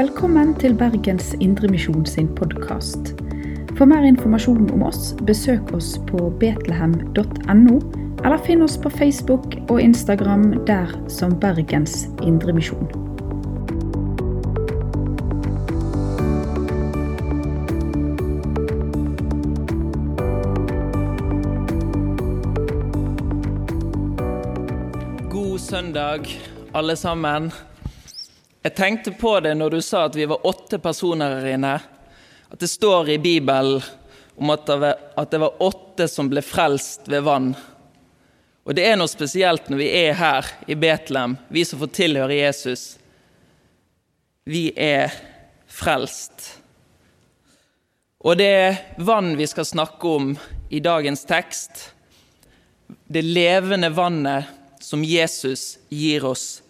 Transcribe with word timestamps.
Velkommen 0.00 0.54
til 0.56 0.72
Bergens 0.80 1.34
Indremisjon 1.44 2.06
sin 2.08 2.28
podkast. 2.32 3.10
For 3.76 3.84
mer 3.84 4.06
informasjon 4.08 4.70
om 4.72 4.86
oss, 4.86 5.10
besøk 5.28 5.74
oss 5.76 5.90
på 6.08 6.30
betlehem.no, 6.40 7.74
eller 8.24 8.40
finn 8.46 8.64
oss 8.64 8.78
på 8.80 8.88
Facebook 8.94 9.58
og 9.68 9.82
Instagram 9.82 10.64
der 10.64 10.94
som 11.12 11.36
Bergens 11.42 12.06
Indremisjon. 12.24 12.88
God 25.28 25.58
søndag, 25.58 26.24
alle 26.72 26.96
sammen. 26.96 27.52
Jeg 28.62 28.74
tenkte 28.76 29.12
på 29.16 29.38
det 29.40 29.54
når 29.56 29.70
du 29.70 29.80
sa 29.80 30.04
at 30.04 30.16
vi 30.16 30.26
var 30.28 30.46
åtte 30.46 30.78
personer 30.78 31.38
her 31.38 31.54
inne. 31.54 31.78
At 32.50 32.60
det 32.60 32.68
står 32.68 33.08
i 33.08 33.18
Bibelen 33.18 33.80
om 34.36 34.50
at 34.52 34.66
det 34.66 35.38
var, 35.40 35.62
åtte 35.62 36.08
som 36.08 36.28
ble 36.28 36.42
frelst 36.44 37.08
ved 37.08 37.24
vann. 37.24 37.54
Og 38.64 38.76
det 38.76 38.84
er 38.84 38.98
noe 39.00 39.08
spesielt 39.08 39.68
når 39.72 39.80
vi 39.80 39.88
er 40.02 40.16
her 40.16 40.48
i 40.68 40.76
Betlehem, 40.76 41.38
vi 41.48 41.64
som 41.64 41.80
får 41.80 41.92
tilhøre 41.96 42.36
Jesus. 42.36 42.84
Vi 44.44 44.70
er 44.76 45.12
frelst. 45.68 46.56
Og 48.20 48.36
det 48.36 48.96
vann 49.00 49.32
vi 49.40 49.48
skal 49.48 49.68
snakke 49.68 50.16
om 50.20 50.34
i 50.68 50.80
dagens 50.84 51.24
tekst. 51.24 51.94
Det 53.08 53.24
levende 53.24 53.88
vannet 53.92 54.52
som 54.84 55.04
Jesus 55.04 55.78
gir 55.88 56.28
oss. 56.28 56.60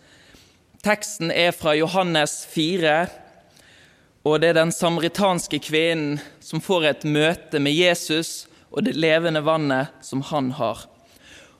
Teksten 0.80 1.28
er 1.28 1.50
fra 1.52 1.74
Johannes 1.76 2.38
4, 2.48 2.92
og 4.24 4.40
det 4.40 4.48
er 4.48 4.56
den 4.56 4.70
samaritanske 4.72 5.58
kvinnen 5.60 6.14
som 6.40 6.62
får 6.64 6.86
et 6.88 7.02
møte 7.04 7.60
med 7.60 7.74
Jesus 7.76 8.46
og 8.72 8.86
det 8.86 8.94
levende 8.96 9.42
vannet 9.44 9.92
som 10.00 10.22
han 10.30 10.54
har. 10.56 10.86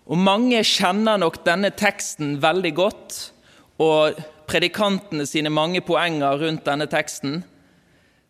Og 0.08 0.16
Mange 0.16 0.62
kjenner 0.64 1.20
nok 1.20 1.42
denne 1.44 1.68
teksten 1.68 2.38
veldig 2.40 2.72
godt, 2.78 3.18
og 3.76 4.16
predikantene 4.48 5.26
sine 5.28 5.52
mange 5.52 5.82
poenger 5.84 6.40
rundt 6.40 6.64
denne 6.64 6.86
teksten. 6.88 7.42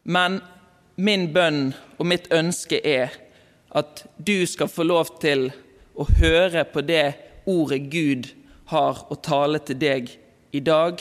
Men 0.02 0.41
min 0.98 1.28
bønn 1.30 1.68
og 2.00 2.08
mitt 2.11 2.27
ønske 2.34 2.80
er 2.83 3.14
at 3.78 4.02
du 4.18 4.42
skal 4.42 4.66
få 4.66 4.88
lov 4.91 5.14
til 5.22 5.52
å 5.94 6.08
høre 6.18 6.66
på 6.66 6.83
det 6.83 7.14
ordet 7.46 7.80
Gud 7.94 8.33
har 8.74 9.05
å 9.06 9.18
tale 9.22 9.62
til 9.62 9.78
deg 9.78 10.11
i 10.51 10.61
dag. 10.61 11.01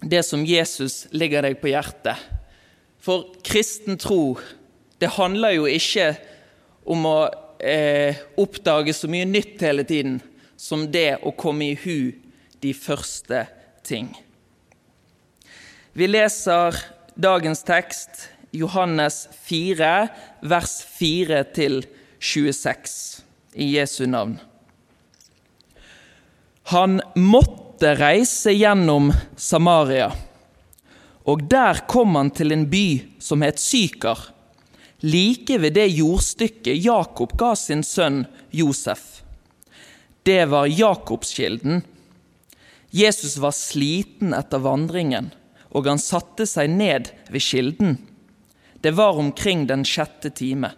Det 0.00 0.22
som 0.26 0.44
Jesus 0.46 1.04
ligger 1.12 1.44
deg 1.46 1.60
på 1.60 1.70
hjertet. 1.72 2.20
For 3.00 3.30
kristen 3.44 3.98
tro, 4.00 4.36
det 5.00 5.14
handler 5.16 5.58
jo 5.58 5.66
ikke 5.68 6.14
om 6.88 7.04
å 7.08 7.18
eh, 7.60 8.16
oppdage 8.40 8.94
så 8.96 9.08
mye 9.12 9.28
nytt 9.28 9.60
hele 9.64 9.84
tiden 9.88 10.20
som 10.56 10.86
det 10.92 11.18
å 11.22 11.34
komme 11.36 11.72
i 11.72 11.78
hu 11.84 12.14
de 12.64 12.72
første 12.76 13.44
ting. 13.84 14.08
Vi 15.94 16.08
leser 16.08 16.78
dagens 17.14 17.62
tekst, 17.66 18.28
Johannes 18.54 19.24
4, 19.44 19.92
vers 20.46 20.74
4 20.96 21.42
til 21.54 21.82
26 22.18 22.96
i 23.60 23.74
Jesu 23.76 24.06
navn. 24.08 24.38
Han 26.72 27.00
måtte 27.14 27.94
reise 27.98 28.54
gjennom 28.56 29.10
Samaria, 29.36 30.12
og 31.28 31.42
der 31.52 31.82
kom 31.88 32.16
han 32.16 32.30
til 32.32 32.54
en 32.56 32.64
by 32.72 32.86
som 33.20 33.44
het 33.44 33.60
Sykar, 33.60 34.30
like 35.04 35.58
ved 35.60 35.76
det 35.76 35.90
jordstykket 35.92 36.80
Jakob 36.86 37.34
ga 37.36 37.52
sin 37.58 37.84
sønn 37.84 38.22
Josef. 38.48 39.20
Det 40.24 40.46
var 40.48 40.70
Jakobskilden. 40.72 41.82
Jesus 42.90 43.36
var 43.36 43.52
sliten 43.52 44.32
etter 44.32 44.64
vandringen, 44.64 45.34
og 45.68 45.84
han 45.90 46.00
satte 46.00 46.46
seg 46.48 46.72
ned 46.72 47.12
ved 47.28 47.44
kilden. 47.44 47.98
Det 48.80 48.96
var 48.96 49.20
omkring 49.20 49.66
den 49.68 49.84
sjette 49.84 50.32
time. 50.32 50.72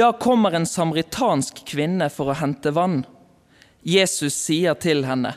Da 0.00 0.14
kommer 0.16 0.56
en 0.56 0.64
samaritansk 0.66 1.66
kvinne 1.68 2.08
for 2.08 2.32
å 2.32 2.38
hente 2.40 2.72
vann. 2.72 3.02
Jesus 3.82 4.34
sier 4.34 4.74
til 4.74 5.04
henne, 5.04 5.34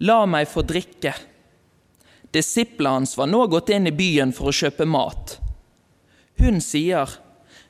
'La 0.00 0.26
meg 0.26 0.48
få 0.48 0.62
drikke.' 0.66 1.14
Disiplene 2.30 3.00
hans 3.00 3.16
var 3.18 3.26
nå 3.26 3.46
gått 3.50 3.72
inn 3.74 3.88
i 3.90 3.94
byen 3.94 4.32
for 4.32 4.50
å 4.50 4.54
kjøpe 4.54 4.86
mat. 4.86 5.38
Hun 6.38 6.60
sier, 6.60 7.08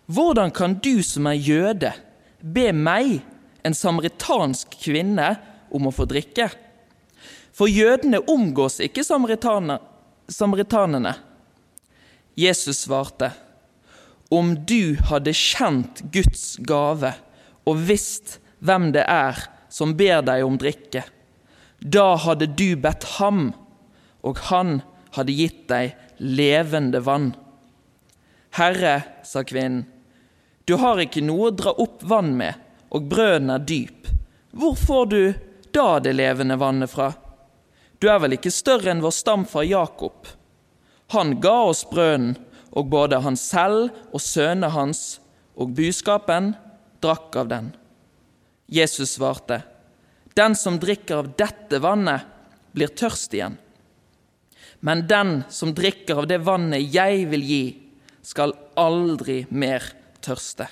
'Hvordan 0.09 0.53
kan 0.53 0.81
du 0.83 1.03
som 1.03 1.27
er 1.27 1.38
jøde, 1.38 1.93
be 2.43 2.72
meg, 2.72 3.22
en 3.65 3.75
samaritansk 3.75 4.69
kvinne, 4.81 5.38
om 5.71 5.87
å 5.87 5.93
få 5.93 6.06
drikke?' 6.06 6.50
For 7.53 7.69
jødene 7.69 8.21
omgås 8.31 8.81
ikke 8.81 9.05
samaritanene. 9.05 11.15
Jesus 12.37 12.87
svarte, 12.87 13.32
om 14.31 14.55
du 14.65 14.94
hadde 15.11 15.34
kjent 15.34 16.05
Guds 16.15 16.56
gave 16.62 17.11
og 17.67 17.81
visst 17.88 18.38
hvem 18.62 18.93
det 18.94 19.03
er 19.11 19.43
som 19.70 19.94
ber 19.97 20.25
deg 20.26 20.44
om 20.44 20.58
drikke, 20.60 21.04
da 21.81 22.14
hadde 22.20 22.50
du 22.58 22.75
bedt 22.76 23.06
ham, 23.16 23.53
og 24.20 24.41
han 24.50 24.81
hadde 25.16 25.36
gitt 25.36 25.62
deg 25.70 25.94
levende 26.20 27.00
vann. 27.06 27.31
Herre, 28.58 29.00
sa 29.25 29.44
kvinnen, 29.47 29.86
du 30.69 30.76
har 30.78 31.00
ikke 31.03 31.22
noe 31.25 31.48
å 31.48 31.54
dra 31.56 31.72
opp 31.82 32.03
vann 32.06 32.34
med, 32.38 32.54
og 32.94 33.08
brønnen 33.10 33.54
er 33.54 33.64
dyp. 33.66 34.10
Hvor 34.53 34.76
får 34.78 35.06
du 35.10 35.22
da 35.75 35.88
det 36.02 36.12
levende 36.19 36.58
vannet 36.60 36.91
fra? 36.92 37.12
Du 37.98 38.08
er 38.10 38.20
vel 38.22 38.37
ikke 38.37 38.52
større 38.54 38.92
enn 38.92 39.02
vår 39.02 39.14
stamfar 39.14 39.66
Jakob? 39.66 40.28
Han 41.14 41.38
ga 41.42 41.56
oss 41.70 41.82
brønnen 41.91 42.37
og 42.70 42.91
både 42.92 43.19
han 43.25 43.38
selv 43.38 43.91
og 44.14 44.22
sønnene 44.22 44.70
hans 44.75 45.19
og 45.58 45.75
buskapen 45.75 46.52
drakk 47.02 47.34
av 47.41 47.50
den. 47.50 47.72
Jesus 48.70 49.16
svarte, 49.19 49.62
Den 50.34 50.54
som 50.56 50.78
drikker 50.78 51.25
av 51.25 51.32
dette 51.36 51.81
vannet, 51.82 52.22
blir 52.70 52.92
tørst 52.94 53.34
igjen. 53.34 53.56
Men 54.81 55.03
den 55.10 55.42
som 55.50 55.75
drikker 55.75 56.22
av 56.22 56.28
det 56.31 56.38
vannet 56.47 56.86
jeg 56.94 57.26
vil 57.32 57.42
gi, 57.42 57.64
skal 58.22 58.54
aldri 58.78 59.42
mer 59.50 59.82
tørste. 60.22 60.69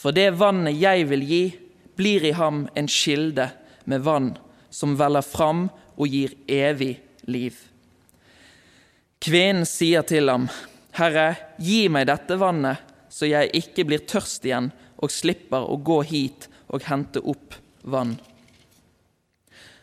For 0.00 0.16
det 0.16 0.30
vannet 0.40 0.78
jeg 0.80 1.04
vil 1.10 1.24
gi, 1.28 1.44
blir 1.98 2.24
i 2.24 2.32
ham 2.38 2.64
en 2.78 2.88
kilde 2.88 3.50
med 3.84 4.04
vann 4.06 4.32
som 4.70 4.96
veller 4.96 5.26
fram 5.26 5.66
og 5.98 6.08
gir 6.08 6.32
evig 6.48 6.94
liv. 7.28 7.54
Kvinnen 9.20 9.66
sier 9.66 10.06
til 10.06 10.30
ham, 10.30 10.46
Herre, 10.96 11.34
gi 11.60 11.88
meg 11.92 12.06
dette 12.08 12.38
vannet, 12.38 12.80
så 13.10 13.26
jeg 13.28 13.50
ikke 13.60 13.84
blir 13.88 14.06
tørst 14.08 14.46
igjen 14.46 14.70
og 14.98 15.12
slipper 15.12 15.66
å 15.68 15.76
gå 15.82 16.00
hit 16.06 16.48
og 16.68 16.84
hente 16.88 17.20
opp 17.20 17.56
vann. 17.82 18.16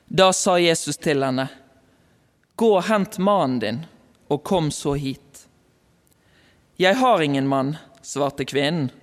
Da 0.05 0.31
sa 0.33 0.57
Jesus 0.61 0.97
til 1.01 1.25
henne, 1.25 1.47
Gå 2.55 2.69
og 2.77 2.85
hent 2.87 3.17
mannen 3.19 3.57
din, 3.59 3.79
og 4.31 4.45
kom 4.47 4.69
så 4.71 4.93
hit. 4.95 5.41
Jeg 6.79 6.95
har 7.01 7.21
ingen 7.21 7.49
mann, 7.51 7.73
svarte 8.01 8.45
kvinnen. 8.47 8.93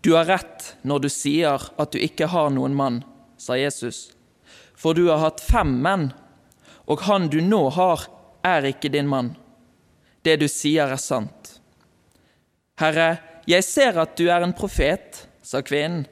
Du 0.00 0.14
har 0.16 0.26
rett 0.30 0.72
når 0.82 1.04
du 1.04 1.10
sier 1.12 1.68
at 1.76 1.92
du 1.92 2.00
ikke 2.00 2.30
har 2.32 2.48
noen 2.50 2.74
mann, 2.74 3.02
sa 3.36 3.58
Jesus, 3.60 4.14
for 4.74 4.96
du 4.96 5.10
har 5.10 5.20
hatt 5.20 5.44
fem 5.44 5.76
menn, 5.84 6.08
og 6.88 7.04
han 7.06 7.28
du 7.28 7.42
nå 7.44 7.66
har, 7.76 8.08
er 8.42 8.72
ikke 8.72 8.90
din 8.90 9.10
mann 9.10 9.34
det 10.22 10.38
du 10.42 10.48
sier 10.50 10.90
er 10.90 11.00
sant. 11.00 11.56
Herre, 12.80 13.16
jeg 13.46 13.66
ser 13.66 13.98
at 14.00 14.14
du 14.18 14.28
er 14.30 14.44
en 14.44 14.54
profet, 14.56 15.26
sa 15.42 15.62
kvinnen. 15.66 16.06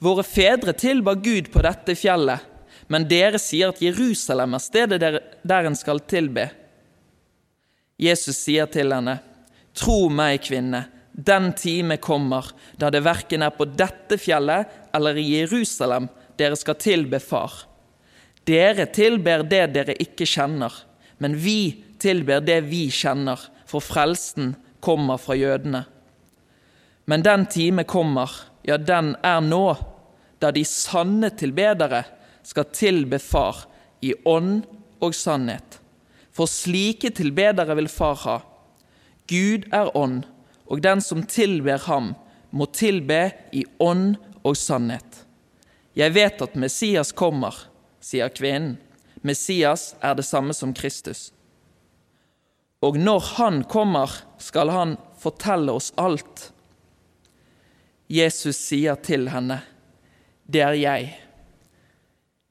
Våre 0.00 0.24
fedre 0.24 0.72
tilba 0.72 1.14
Gud 1.14 1.50
på 1.52 1.62
dette 1.64 1.94
fjellet, 1.98 2.40
men 2.88 3.04
dere 3.08 3.38
sier 3.38 3.70
at 3.70 3.82
Jerusalem 3.84 4.56
er 4.56 4.62
stedet 4.64 5.00
der 5.00 5.68
en 5.68 5.76
skal 5.78 6.00
tilbe. 6.08 6.48
Jesus 8.00 8.40
sier 8.46 8.70
til 8.72 8.94
henne, 8.96 9.20
Tro 9.76 10.08
meg, 10.10 10.40
kvinne, 10.42 10.86
den 11.12 11.52
time 11.54 11.98
kommer 12.02 12.48
da 12.80 12.88
det 12.90 13.04
verken 13.04 13.44
er 13.44 13.52
på 13.54 13.68
dette 13.68 14.16
fjellet 14.18 14.72
eller 14.96 15.18
i 15.20 15.26
Jerusalem 15.36 16.08
dere 16.40 16.56
skal 16.58 16.78
tilbe 16.80 17.20
Far. 17.22 17.52
Dere 18.48 18.88
tilber 18.90 19.44
det 19.46 19.66
dere 19.76 19.94
ikke 20.00 20.26
kjenner, 20.26 20.72
men 21.20 21.36
vi 21.36 21.84
tilber 22.00 22.40
det 22.40 22.62
vi 22.70 22.86
kjenner, 22.90 23.38
for 23.68 23.84
frelsen 23.84 24.54
kommer 24.80 25.20
fra 25.20 25.36
jødene. 25.36 25.84
Men 27.04 27.22
den 27.22 27.44
time 27.52 27.84
kommer, 27.84 28.32
ja, 28.64 28.78
den 28.78 29.12
er 29.22 29.40
nå, 29.44 29.76
da 30.40 30.50
de 30.52 30.64
sanne 30.64 31.30
tilbedere 31.36 32.04
skal 32.46 32.70
tilbe 32.72 33.20
Far 33.20 33.66
i 34.00 34.14
ånd 34.24 34.64
og 35.04 35.14
sannhet. 35.14 35.78
For 36.32 36.48
slike 36.48 37.12
tilbedere 37.16 37.76
vil 37.76 37.90
Far 37.92 38.18
ha. 38.24 38.36
Gud 39.30 39.68
er 39.74 39.92
ånd, 39.96 40.24
og 40.70 40.82
den 40.82 41.02
som 41.04 41.22
tilber 41.26 41.82
ham, 41.86 42.14
må 42.50 42.66
tilbe 42.74 43.30
i 43.54 43.64
ånd 43.78 44.16
og 44.42 44.56
sannhet. 44.58 45.24
Jeg 45.94 46.14
vet 46.14 46.42
at 46.42 46.56
Messias 46.58 47.12
kommer, 47.12 47.54
sier 48.00 48.30
kvinnen. 48.32 48.78
Messias 49.22 49.92
er 50.00 50.16
det 50.16 50.24
samme 50.24 50.54
som 50.56 50.72
Kristus. 50.74 51.28
Og 52.80 52.96
når 52.96 53.26
han 53.36 53.60
kommer, 53.68 54.08
skal 54.40 54.72
han 54.72 54.96
fortelle 55.20 55.74
oss 55.76 55.90
alt. 56.00 56.48
Jesus 58.08 58.56
sier 58.56 58.96
til 59.04 59.28
henne, 59.30 59.60
Det 60.50 60.62
er 60.66 60.74
jeg, 60.74 61.10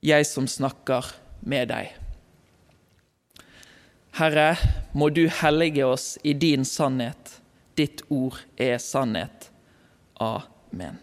jeg 0.05 0.27
som 0.27 0.45
snakker 0.47 1.09
med 1.43 1.67
deg. 1.71 1.89
Herre, 4.15 4.53
må 4.95 5.09
du 5.11 5.25
hellige 5.41 5.87
oss 5.87 6.13
i 6.23 6.31
din 6.31 6.63
sannhet. 6.67 7.33
Ditt 7.75 8.05
ord 8.07 8.39
er 8.59 8.79
sannhet. 8.79 9.49
Amen. 10.19 10.99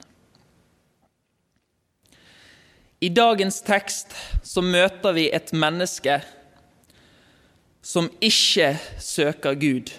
I 3.00 3.12
dagens 3.12 3.60
tekst 3.64 4.16
så 4.40 4.64
møter 4.64 5.12
vi 5.16 5.28
et 5.36 5.52
menneske 5.52 6.22
som 7.84 8.08
ikke 8.24 8.72
søker 8.98 9.60
Gud. 9.60 9.92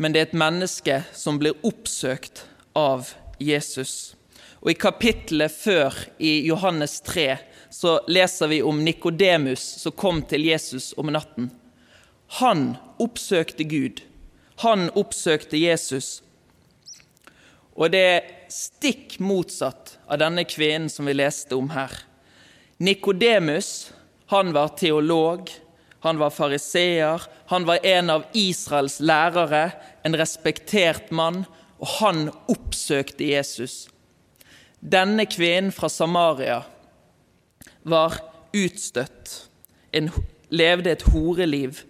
Men 0.00 0.14
det 0.14 0.20
er 0.20 0.28
et 0.30 0.38
menneske 0.38 1.02
som 1.12 1.40
blir 1.40 1.60
oppsøkt 1.66 2.46
av 2.78 3.12
Jesus. 3.38 4.14
Og 4.60 4.72
I 4.72 4.78
kapittelet 4.78 5.52
før, 5.54 5.94
i 6.18 6.46
Johannes 6.48 6.98
3, 7.06 7.36
så 7.70 7.98
leser 8.08 8.50
vi 8.50 8.62
om 8.62 8.80
Nikodemus 8.84 9.62
som 9.82 9.94
kom 9.94 10.22
til 10.26 10.46
Jesus 10.48 10.90
om 10.98 11.12
natten. 11.14 11.50
Han 12.40 12.74
oppsøkte 12.98 13.64
Gud. 13.68 14.02
Han 14.64 14.88
oppsøkte 14.98 15.60
Jesus. 15.60 16.22
Og 17.78 17.92
det 17.94 18.02
er 18.02 18.28
stikk 18.50 19.18
motsatt 19.22 19.94
av 20.10 20.18
denne 20.24 20.42
kvinnen 20.48 20.90
som 20.90 21.06
vi 21.06 21.14
leste 21.14 21.54
om 21.54 21.70
her. 21.70 21.92
Nikodemus, 22.82 23.92
han 24.32 24.50
var 24.56 24.74
teolog, 24.78 25.50
han 26.02 26.18
var 26.18 26.34
fariseer, 26.34 27.22
han 27.46 27.66
var 27.68 27.86
en 27.86 28.10
av 28.10 28.26
Israels 28.32 28.98
lærere, 29.00 29.70
en 30.02 30.16
respektert 30.18 31.10
mann, 31.10 31.44
og 31.78 31.94
han 31.98 32.26
oppsøkte 32.50 33.30
Jesus. 33.30 33.86
Denne 34.78 35.26
kvinnen 35.30 35.72
fra 35.74 35.90
Samaria 35.90 36.62
var 37.88 38.18
utstøtt, 38.54 39.48
en, 39.92 40.10
levde 40.50 40.92
et 40.92 41.06
horeliv, 41.12 41.82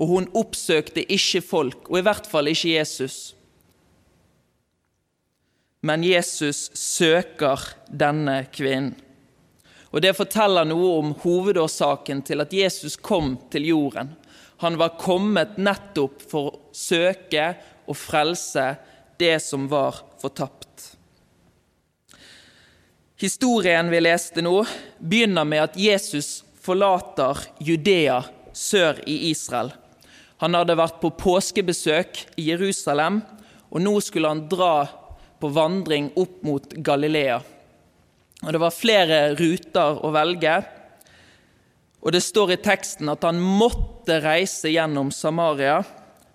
og 0.00 0.14
hun 0.14 0.30
oppsøkte 0.38 1.04
ikke 1.12 1.42
folk, 1.44 1.90
og 1.90 2.00
i 2.00 2.06
hvert 2.06 2.26
fall 2.30 2.50
ikke 2.50 2.74
Jesus. 2.76 3.18
Men 5.84 6.04
Jesus 6.04 6.68
søker 6.76 7.62
denne 7.88 8.42
kvinnen. 8.52 8.96
Og 9.90 10.02
Det 10.04 10.12
forteller 10.14 10.68
noe 10.68 10.90
om 11.00 11.14
hovedårsaken 11.18 12.20
til 12.22 12.44
at 12.44 12.52
Jesus 12.54 12.94
kom 12.94 13.34
til 13.50 13.66
jorden. 13.72 14.12
Han 14.62 14.76
var 14.78 14.94
kommet 15.00 15.56
nettopp 15.58 16.22
for 16.30 16.50
å 16.52 16.60
søke 16.76 17.48
og 17.90 17.98
frelse 17.98 18.66
det 19.20 19.36
som 19.44 19.68
var 19.68 20.00
fortapt. 20.20 20.96
Historien 23.20 23.90
vi 23.92 24.00
leste 24.00 24.40
nå, 24.40 24.62
begynner 24.98 25.44
med 25.44 25.66
at 25.66 25.76
Jesus 25.76 26.40
forlater 26.64 27.36
Judea 27.60 28.22
sør 28.56 29.02
i 29.04 29.18
Israel. 29.28 29.74
Han 30.40 30.56
hadde 30.56 30.78
vært 30.80 31.02
på 31.02 31.12
påskebesøk 31.20 32.22
i 32.40 32.46
Jerusalem, 32.48 33.20
og 33.68 33.84
nå 33.84 33.92
skulle 34.00 34.32
han 34.32 34.46
dra 34.48 34.88
på 35.40 35.52
vandring 35.52 36.08
opp 36.16 36.40
mot 36.48 36.72
Galilea. 36.72 37.42
Og 38.40 38.52
Det 38.52 38.60
var 38.64 38.72
flere 38.72 39.18
ruter 39.36 40.00
å 40.00 40.14
velge, 40.16 40.56
og 42.00 42.16
det 42.16 42.22
står 42.24 42.54
i 42.54 42.62
teksten 42.64 43.12
at 43.12 43.28
han 43.28 43.36
måtte 43.36 44.16
reise 44.24 44.72
gjennom 44.72 45.12
Samaria. 45.12 45.82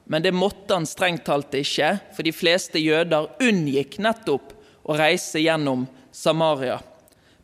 Men 0.06 0.22
det 0.22 0.36
måtte 0.36 0.76
han 0.76 0.86
strengt 0.86 1.26
talt 1.26 1.54
ikke, 1.58 1.96
for 2.14 2.26
de 2.26 2.34
fleste 2.36 2.82
jøder 2.82 3.32
unngikk 3.42 3.98
nettopp 4.04 4.54
å 4.86 4.98
reise 4.98 5.42
gjennom 5.42 5.88
Samaria 6.14 6.78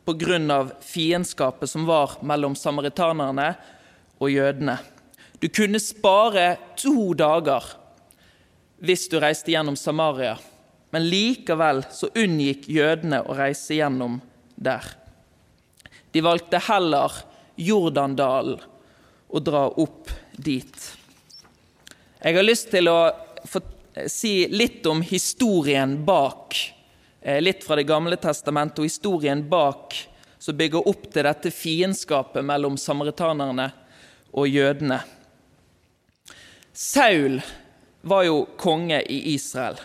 pga. 0.04 0.70
fiendskapet 0.80 1.70
som 1.70 1.86
var 1.86 2.18
mellom 2.22 2.54
samaritanerne 2.54 3.54
og 4.18 4.30
jødene. 4.30 4.78
Du 5.40 5.48
kunne 5.48 5.80
spare 5.80 6.56
to 6.76 7.14
dager 7.14 7.64
hvis 8.82 9.08
du 9.08 9.18
reiste 9.20 9.52
gjennom 9.52 9.76
Samaria, 9.76 10.38
men 10.90 11.06
likevel 11.06 11.84
så 11.90 12.10
unngikk 12.14 12.68
jødene 12.68 13.22
å 13.22 13.34
reise 13.34 13.74
gjennom 13.78 14.20
der. 14.56 14.82
De 16.12 16.20
valgte 16.20 16.60
heller 16.68 17.22
Jordandalen 17.56 18.60
og 19.32 19.44
dra 19.46 19.68
opp 19.70 20.10
dit. 20.36 21.01
Jeg 22.22 22.36
har 22.36 22.46
lyst 22.46 22.70
til 22.70 22.86
å 22.86 23.12
si 24.06 24.46
litt 24.48 24.86
om 24.86 25.02
historien 25.02 25.98
bak 26.06 26.56
Eh, 27.24 27.42
litt 27.42 27.64
fra 27.64 27.76
Det 27.76 27.86
gamle 27.86 28.16
testamentet 28.18 28.80
og 28.82 28.88
historien 28.88 29.44
bak 29.48 29.94
som 30.42 30.56
bygger 30.58 30.88
opp 30.90 31.04
til 31.14 31.22
dette 31.22 31.52
fiendskapet 31.54 32.42
mellom 32.42 32.74
samaritanerne 32.74 33.68
og 34.34 34.48
jødene. 34.50 34.98
Saul 36.72 37.38
var 38.02 38.24
jo 38.26 38.40
konge 38.58 38.98
i 39.06 39.20
Israel. 39.36 39.78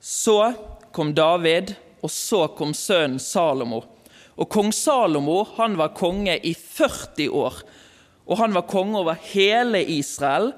Så 0.00 0.52
kom 0.92 1.14
David, 1.16 1.72
og 2.04 2.12
så 2.12 2.44
kom 2.52 2.74
sønnen 2.76 3.16
Salomo. 3.22 3.80
Og 4.36 4.50
Kong 4.52 4.68
Salomo 4.72 5.40
han 5.56 5.78
var 5.80 5.96
konge 5.96 6.36
i 6.44 6.52
40 6.52 7.32
år. 7.32 7.62
Og 8.28 8.36
han 8.36 8.52
var 8.52 8.68
konge 8.68 9.00
over 9.00 9.16
hele 9.32 9.80
Israel, 9.96 10.52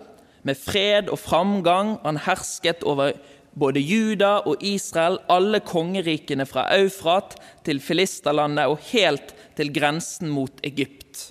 med 0.47 0.59
fred 0.59 1.11
og 1.13 1.21
framgang. 1.21 1.99
Han 2.05 2.21
hersket 2.25 2.85
over 2.89 3.15
både 3.59 3.83
Juda 3.83 4.39
og 4.47 4.63
Israel, 4.65 5.19
alle 5.29 5.61
kongerikene 5.65 6.47
fra 6.49 6.69
Eufrat 6.79 7.37
til 7.67 7.83
Filisterlandet 7.83 8.71
og 8.71 8.81
helt 8.93 9.35
til 9.59 9.73
grensen 9.75 10.31
mot 10.33 10.63
Egypt. 10.67 11.31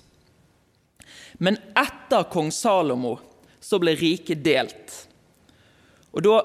Men 1.40 1.56
etter 1.78 2.26
kong 2.30 2.50
Salomo 2.52 3.16
så 3.60 3.80
ble 3.80 3.94
riket 3.96 4.44
delt. 4.44 4.96
Og 6.12 6.24
Da 6.26 6.36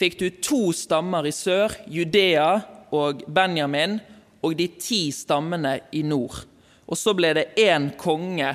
fikk 0.00 0.16
du 0.20 0.28
to 0.40 0.70
stammer 0.72 1.26
i 1.28 1.32
sør, 1.34 1.74
Judea 1.92 2.62
og 2.96 3.20
Benjamin, 3.28 3.98
og 4.40 4.56
de 4.56 4.70
ti 4.80 5.10
stammene 5.12 5.74
i 5.92 6.00
nord. 6.02 6.46
Og 6.88 6.96
så 6.96 7.12
ble 7.14 7.34
det 7.36 7.50
én 7.60 7.90
konge 8.00 8.54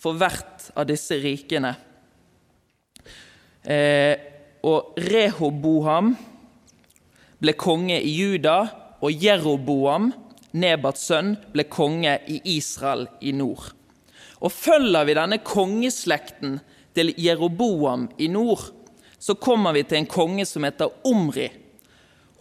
for 0.00 0.16
hvert 0.16 0.70
av 0.72 0.88
disse 0.88 1.18
rikene. 1.20 1.74
Eh, 3.62 4.14
og 4.62 4.98
Rehoboam 4.98 6.12
ble 7.42 7.54
konge 7.58 7.98
i 7.98 8.10
Juda, 8.14 8.58
og 9.02 9.24
Jeroboam, 9.24 10.12
Nebats 10.52 11.06
sønn, 11.08 11.34
ble 11.54 11.64
konge 11.70 12.18
i 12.30 12.38
Israel 12.58 13.06
i 13.20 13.32
nord. 13.34 13.72
Og 14.42 14.52
Følger 14.52 15.06
vi 15.06 15.16
denne 15.16 15.38
kongeslekten 15.42 16.58
til 16.94 17.12
Jeroboam 17.18 18.08
i 18.18 18.28
nord, 18.30 18.68
så 19.18 19.34
kommer 19.38 19.74
vi 19.74 19.84
til 19.86 20.02
en 20.02 20.10
konge 20.10 20.46
som 20.46 20.66
heter 20.66 20.90
Omri. 21.06 21.48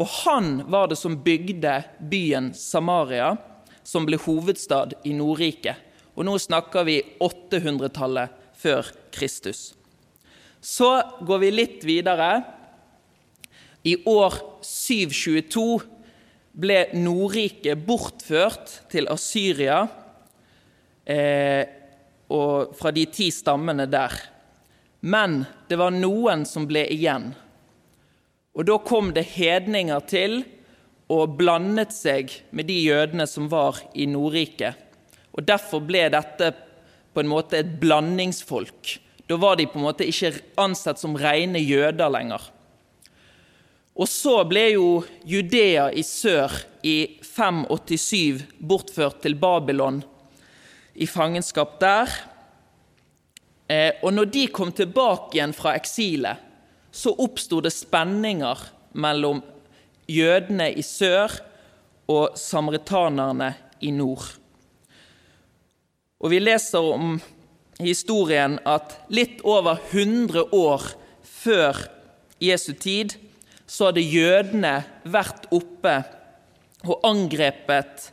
Og 0.01 0.07
han 0.23 0.63
var 0.71 0.89
det 0.89 0.97
som 0.97 1.19
bygde 1.23 1.75
byen 2.09 2.51
Samaria, 2.57 3.35
som 3.83 4.05
ble 4.05 4.17
hovedstad 4.21 4.97
i 5.05 5.13
Nordriket. 5.13 5.77
Og 6.17 6.25
nå 6.25 6.37
snakker 6.41 6.85
vi 6.87 6.97
800-tallet 7.21 8.33
før 8.57 8.89
Kristus. 9.13 9.71
Så 10.61 11.01
går 11.25 11.39
vi 11.41 11.51
litt 11.51 11.85
videre. 11.85 12.29
I 13.81 13.95
år 14.05 14.35
722 14.61 15.65
ble 16.61 16.83
Nordriket 16.93 17.81
bortført 17.87 18.75
til 18.91 19.09
Asyria 19.09 19.79
eh, 21.09 21.63
fra 22.29 22.93
de 22.93 23.07
ti 23.09 23.31
stammene 23.33 23.87
der. 23.89 24.13
Men 25.01 25.41
det 25.67 25.81
var 25.81 25.95
noen 25.95 26.45
som 26.45 26.69
ble 26.69 26.85
igjen. 26.93 27.31
Og 28.53 28.67
da 28.69 28.77
kom 28.85 29.09
det 29.15 29.31
hedninger 29.33 30.05
til 30.05 30.43
og 31.11 31.39
blandet 31.39 31.95
seg 31.95 32.29
med 32.53 32.69
de 32.69 32.77
jødene 32.85 33.25
som 33.27 33.49
var 33.51 33.81
i 33.97 34.05
Nordriket. 34.05 34.77
Og 35.33 35.47
Derfor 35.47 35.81
ble 35.83 36.05
dette 36.13 36.53
på 37.11 37.23
en 37.23 37.31
måte 37.31 37.63
et 37.63 37.79
blandingsfolk 37.81 38.99
da 39.31 39.37
var 39.39 39.55
de 39.55 39.67
på 39.69 39.79
en 39.79 39.85
måte 39.87 40.03
ikke 40.03 40.33
ansett 40.59 40.99
som 40.99 41.15
rene 41.15 41.61
jøder 41.63 42.11
lenger. 42.11 42.43
Og 43.95 44.07
så 44.09 44.41
ble 44.47 44.65
jo 44.73 44.87
Judea 45.27 45.89
i 45.95 46.03
sør 46.03 46.51
i 46.83 47.19
587 47.23 48.43
bortført 48.59 49.21
til 49.23 49.37
Babylon. 49.39 50.03
i 50.93 51.07
fangenskap 51.07 51.79
der. 51.79 52.09
Eh, 53.67 53.93
og 54.03 54.11
når 54.13 54.25
de 54.25 54.47
kom 54.51 54.73
tilbake 54.75 55.37
igjen 55.37 55.53
fra 55.55 55.71
eksilet, 55.79 56.35
så 56.91 57.13
oppsto 57.15 57.61
det 57.63 57.71
spenninger 57.71 58.59
mellom 58.99 59.39
jødene 60.11 60.67
i 60.75 60.83
sør 60.83 61.31
og 62.11 62.35
samaritanerne 62.35 63.53
i 63.79 63.93
nord. 63.95 64.35
Og 66.19 66.29
vi 66.35 66.43
leser 66.43 66.83
om 66.83 67.15
historien 67.81 68.57
at 68.67 68.97
litt 69.13 69.41
over 69.47 69.79
100 69.91 70.49
år 70.55 70.87
før 71.25 71.77
Jesu 72.41 72.73
tid 72.73 73.15
så 73.69 73.89
hadde 73.89 74.03
jødene 74.03 74.73
vært 75.07 75.47
oppe 75.53 75.93
og 76.87 77.05
angrepet 77.07 78.07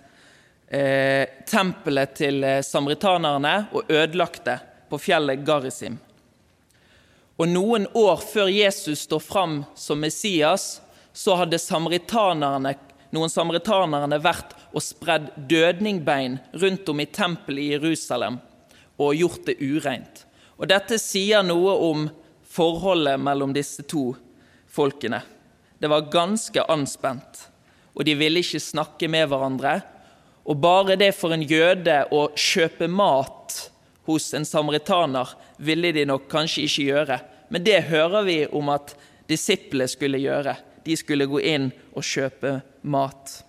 eh, 0.71 1.25
tempelet 1.49 2.13
til 2.19 2.45
eh, 2.45 2.61
samaritanerne 2.65 3.55
og 3.73 3.89
ødelagt 3.91 4.45
det 4.47 4.59
på 4.89 5.01
fjellet 5.01 5.45
Garisim. 5.47 5.97
Og 7.39 7.49
noen 7.51 7.87
år 7.97 8.23
før 8.25 8.51
Jesus 8.51 9.05
står 9.07 9.23
fram 9.23 9.59
som 9.79 10.01
Messias, 10.03 10.81
så 11.13 11.37
hadde 11.39 11.59
samaritanerne, 11.59 12.75
noen 13.15 13.31
samaritanerne 13.33 14.19
vært 14.23 14.55
og 14.73 14.83
spredd 14.85 15.31
dødningbein 15.51 16.39
rundt 16.61 16.91
om 16.91 17.01
i 17.01 17.09
tempelet 17.11 17.65
i 17.65 17.71
Jerusalem 17.77 18.39
og 18.99 19.15
gjort 19.17 19.47
det 19.47 19.59
ureint. 19.63 20.25
Og 20.59 20.69
Dette 20.71 20.99
sier 21.01 21.45
noe 21.47 21.75
om 21.89 22.09
forholdet 22.49 23.21
mellom 23.23 23.55
disse 23.55 23.85
to 23.87 24.11
folkene. 24.67 25.23
Det 25.79 25.91
var 25.91 26.11
ganske 26.11 26.65
anspent, 26.67 27.45
og 27.95 28.05
de 28.07 28.17
ville 28.19 28.43
ikke 28.43 28.63
snakke 28.63 29.09
med 29.11 29.29
hverandre. 29.31 29.79
Og 30.49 30.59
bare 30.59 30.97
det 30.99 31.13
for 31.15 31.35
en 31.35 31.45
jøde 31.45 32.01
å 32.15 32.29
kjøpe 32.35 32.89
mat 32.91 33.59
hos 34.09 34.31
en 34.35 34.47
samaritaner 34.49 35.35
ville 35.61 35.93
de 35.93 36.07
nok 36.09 36.31
kanskje 36.33 36.65
ikke 36.65 36.87
gjøre. 36.87 37.19
Men 37.53 37.65
det 37.65 37.83
hører 37.91 38.25
vi 38.25 38.39
om 38.57 38.71
at 38.73 38.95
disiplene 39.29 39.89
skulle 39.91 40.21
gjøre. 40.23 40.57
De 40.85 40.97
skulle 40.97 41.29
gå 41.29 41.43
inn 41.45 41.69
og 41.93 42.07
kjøpe 42.07 42.59
mat. 42.89 43.43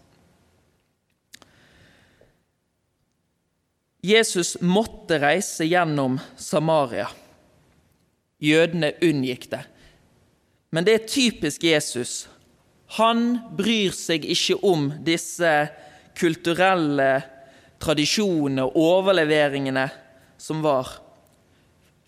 Jesus 4.01 4.57
måtte 4.61 5.19
reise 5.19 5.65
gjennom 5.67 6.19
Samaria. 6.39 7.09
Jødene 8.39 8.93
unngikk 9.03 9.49
det. 9.51 9.65
Men 10.71 10.85
det 10.87 10.93
er 10.95 11.09
typisk 11.09 11.63
Jesus. 11.67 12.29
Han 12.99 13.41
bryr 13.57 13.91
seg 13.95 14.23
ikke 14.23 14.59
om 14.65 14.87
disse 15.05 15.51
kulturelle 16.19 17.11
tradisjonene 17.83 18.65
og 18.69 18.79
overleveringene 18.79 19.85
som 20.39 20.63
var. 20.63 20.95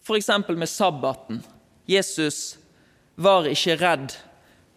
F.eks. 0.02 0.30
med 0.48 0.70
sabbaten. 0.70 1.42
Jesus 1.86 2.58
var 3.16 3.50
ikke 3.50 3.78
redd 3.82 4.16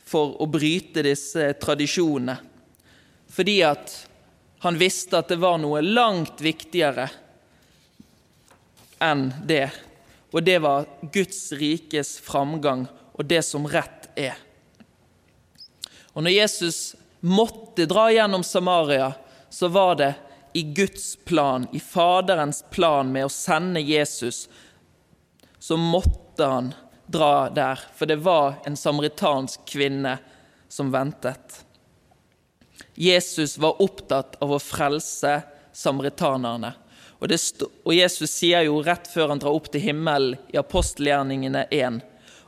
for 0.05 0.35
å 0.43 0.49
bryte 0.51 1.05
disse 1.07 1.53
tradisjonene, 1.63 2.37
fordi 3.33 3.61
at 3.67 3.95
han 4.65 4.79
visste 4.79 5.19
at 5.19 5.29
det 5.29 5.41
var 5.43 5.59
noe 5.61 5.83
langt 5.85 6.41
viktigere 6.41 7.09
enn 9.05 9.27
det, 9.45 9.69
og 10.33 10.43
det 10.47 10.59
var 10.65 10.87
Guds 11.13 11.53
rikes 11.53 12.17
framgang 12.25 12.87
og 13.13 13.27
det 13.29 13.43
som 13.47 13.67
rett 13.69 14.09
er. 14.17 14.39
Og 16.15 16.25
når 16.25 16.37
Jesus 16.37 16.79
måtte 17.21 17.87
dra 17.91 18.07
gjennom 18.13 18.45
Samaria, 18.47 19.13
så 19.51 19.69
var 19.69 19.99
det 20.01 20.13
i 20.55 20.63
Guds 20.63 21.17
plan, 21.17 21.67
i 21.73 21.81
Faderens 21.81 22.65
plan 22.71 23.11
med 23.13 23.27
å 23.27 23.33
sende 23.33 23.83
Jesus, 23.83 24.49
så 25.59 25.77
måtte 25.77 26.47
han 26.47 26.73
dra 27.07 27.49
der, 27.51 27.81
for 27.97 28.07
det 28.07 28.21
var 28.23 28.61
en 28.65 28.77
samaritansk 28.77 29.67
kvinne 29.67 30.19
som 30.69 30.93
ventet. 30.95 31.64
Jesus 32.95 33.57
var 33.59 33.81
opptatt 33.83 34.37
av 34.43 34.55
å 34.55 34.63
frelse 34.63 35.41
samaritanerne. 35.75 36.75
Og, 37.19 37.33
og 37.85 37.95
Jesus 37.95 38.35
sier 38.35 38.67
jo 38.67 38.83
rett 38.85 39.09
før 39.11 39.33
han 39.33 39.41
drar 39.43 39.57
opp 39.57 39.71
til 39.73 39.83
himmelen 39.83 40.37
i 40.53 40.59
apostelgjerningene 40.61 41.67
1.: 41.73 42.01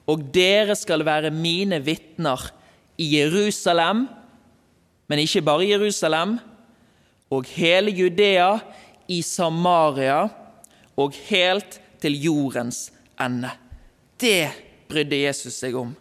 Og 0.06 0.26
dere 0.35 0.76
skal 0.78 1.04
være 1.06 1.35
mine 1.35 1.80
vitner 1.83 2.50
i 2.99 3.09
Jerusalem, 3.16 4.06
men 5.06 5.23
ikke 5.23 5.45
bare 5.47 5.64
i 5.64 5.73
Jerusalem, 5.73 6.38
og 7.30 7.47
hele 7.56 7.90
Judea, 7.90 8.59
i 9.09 9.23
Samaria 9.23 10.26
og 10.99 11.14
helt 11.28 11.78
til 12.02 12.16
jordens 12.23 12.88
ende. 13.21 13.52
Det 14.18 14.50
brydde 14.90 15.23
Jesus 15.26 15.59
seg 15.61 15.76
om. 15.78 15.92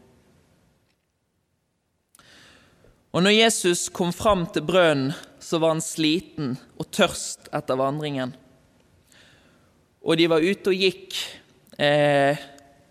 Og 3.15 3.23
når 3.23 3.31
Jesus 3.31 3.87
kom 3.95 4.09
fram 4.11 4.41
til 4.51 4.65
brønnen, 4.67 5.13
så 5.39 5.55
var 5.63 5.71
han 5.71 5.81
sliten 5.83 6.57
og 6.75 6.89
tørst 6.91 7.47
etter 7.55 7.77
vandringen. 7.79 8.33
Og 10.03 10.19
de 10.19 10.25
var 10.27 10.43
ute 10.43 10.73
og 10.73 10.81
gikk 10.83 11.15
eh, 11.79 12.35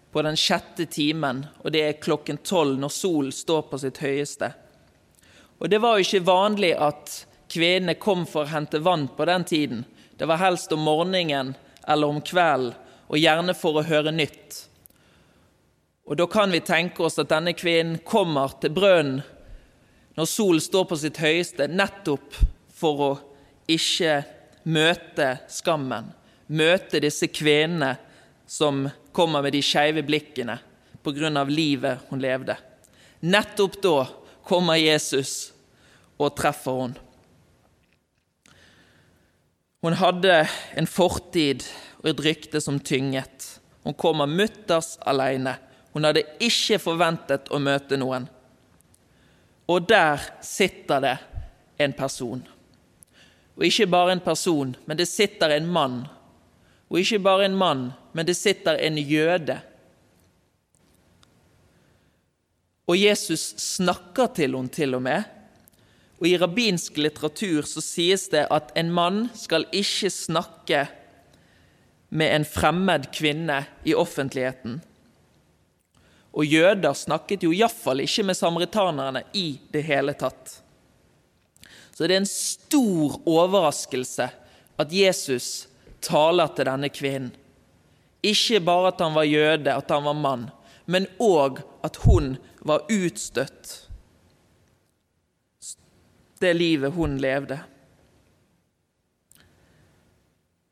på 0.08 0.22
den 0.24 0.38
sjette 0.40 0.86
timen, 0.88 1.42
og 1.60 1.74
det 1.74 1.82
er 1.84 2.00
klokken 2.00 2.40
tolv 2.40 2.80
når 2.80 2.94
solen 2.94 3.34
står 3.36 3.66
på 3.68 3.82
sitt 3.82 4.00
høyeste. 4.00 4.48
Og 5.60 5.68
det 5.68 5.82
var 5.84 5.98
jo 5.98 6.06
ikke 6.06 6.24
vanlig 6.24 6.72
at 6.72 7.18
kvinnene 7.52 7.98
kom 8.00 8.24
for 8.24 8.46
å 8.46 8.52
hente 8.54 8.80
vann 8.80 9.10
på 9.12 9.28
den 9.28 9.44
tiden. 9.44 9.84
Det 10.16 10.24
var 10.30 10.40
helst 10.40 10.72
om 10.72 10.88
morgenen 10.88 11.52
eller 11.84 12.08
om 12.08 12.24
kvelden, 12.24 12.72
og 13.12 13.20
gjerne 13.20 13.52
for 13.52 13.76
å 13.76 13.84
høre 13.84 14.14
nytt. 14.14 14.62
Og 16.08 16.16
da 16.16 16.24
kan 16.32 16.48
vi 16.48 16.64
tenke 16.64 17.04
oss 17.04 17.20
at 17.20 17.28
denne 17.28 17.52
kvinnen 17.52 18.00
kommer 18.08 18.56
til 18.62 18.72
brønnen 18.72 19.20
når 20.14 20.28
solen 20.30 20.62
står 20.62 20.84
på 20.90 20.98
sitt 20.98 21.18
høyeste, 21.18 21.66
nettopp 21.68 22.36
for 22.74 23.02
å 23.02 23.12
ikke 23.70 24.20
møte 24.68 25.34
skammen, 25.50 26.12
møte 26.46 27.00
disse 27.02 27.28
kvinnene 27.32 27.96
som 28.46 28.84
kommer 29.14 29.42
med 29.42 29.54
de 29.56 29.62
skeive 29.64 30.04
blikkene 30.06 30.58
pga. 31.04 31.44
livet 31.44 31.98
hun 32.08 32.20
levde. 32.20 32.56
Nettopp 33.20 33.82
da 33.82 34.06
kommer 34.44 34.76
Jesus 34.76 35.52
og 36.18 36.36
treffer 36.36 36.80
henne. 36.80 37.00
Hun 39.84 39.92
hadde 40.00 40.46
en 40.80 40.86
fortid 40.88 41.64
og 42.00 42.06
et 42.08 42.20
rykte 42.24 42.60
som 42.60 42.78
tynget. 42.80 43.60
Hun 43.84 43.92
kommer 43.92 44.26
mutters 44.26 44.94
alene. 45.04 45.58
Hun 45.92 46.04
hadde 46.04 46.24
ikke 46.40 46.78
forventet 46.80 47.50
å 47.52 47.60
møte 47.60 47.98
noen. 48.00 48.24
Og 49.66 49.88
der 49.88 50.20
sitter 50.44 51.00
det 51.00 51.16
en 51.80 51.92
person. 51.92 52.42
Og 53.56 53.64
ikke 53.64 53.86
bare 53.86 54.12
en 54.12 54.24
person, 54.24 54.74
men 54.86 54.98
det 54.98 55.08
sitter 55.08 55.54
en 55.54 55.66
mann. 55.66 56.02
Og 56.90 57.00
ikke 57.00 57.18
bare 57.18 57.46
en 57.46 57.56
mann, 57.56 57.92
men 58.12 58.26
det 58.26 58.36
sitter 58.36 58.76
en 58.76 58.98
jøde. 58.98 59.60
Og 62.86 63.00
Jesus 63.00 63.54
snakker 63.58 64.28
til 64.36 64.56
henne 64.56 64.68
til 64.68 64.94
og 64.94 65.02
med. 65.02 65.22
Og 66.20 66.28
I 66.28 66.36
rabbinsk 66.38 66.98
litteratur 67.00 67.66
så 67.66 67.82
sies 67.82 68.28
det 68.32 68.44
at 68.52 68.70
en 68.78 68.92
mann 68.94 69.26
skal 69.34 69.66
ikke 69.72 70.10
snakke 70.12 70.84
med 72.14 72.30
en 72.36 72.44
fremmed 72.46 73.08
kvinne 73.12 73.64
i 73.84 73.94
offentligheten. 73.94 74.78
Og 76.34 76.46
jøder 76.46 76.96
snakket 76.98 77.46
jo 77.46 77.52
iallfall 77.54 78.02
ikke 78.02 78.24
med 78.26 78.38
samaritanerne 78.38 79.22
i 79.38 79.54
det 79.70 79.84
hele 79.86 80.16
tatt. 80.18 80.58
Så 81.94 82.08
det 82.08 82.16
er 82.16 82.24
en 82.24 82.28
stor 82.28 83.20
overraskelse 83.22 84.26
at 84.82 84.92
Jesus 84.92 85.68
taler 86.02 86.50
til 86.56 86.66
denne 86.66 86.90
kvinnen. 86.90 87.30
Ikke 88.24 88.58
bare 88.64 88.90
at 88.90 89.02
han 89.04 89.14
var 89.14 89.28
jøde, 89.28 89.70
at 89.70 89.90
han 89.92 90.06
var 90.08 90.16
mann, 90.16 90.48
men 90.90 91.06
òg 91.22 91.60
at 91.84 92.00
hun 92.02 92.34
var 92.64 92.86
utstøtt. 92.90 93.74
Det 96.40 96.52
livet 96.56 96.92
hun 96.96 97.18
levde. 97.20 97.60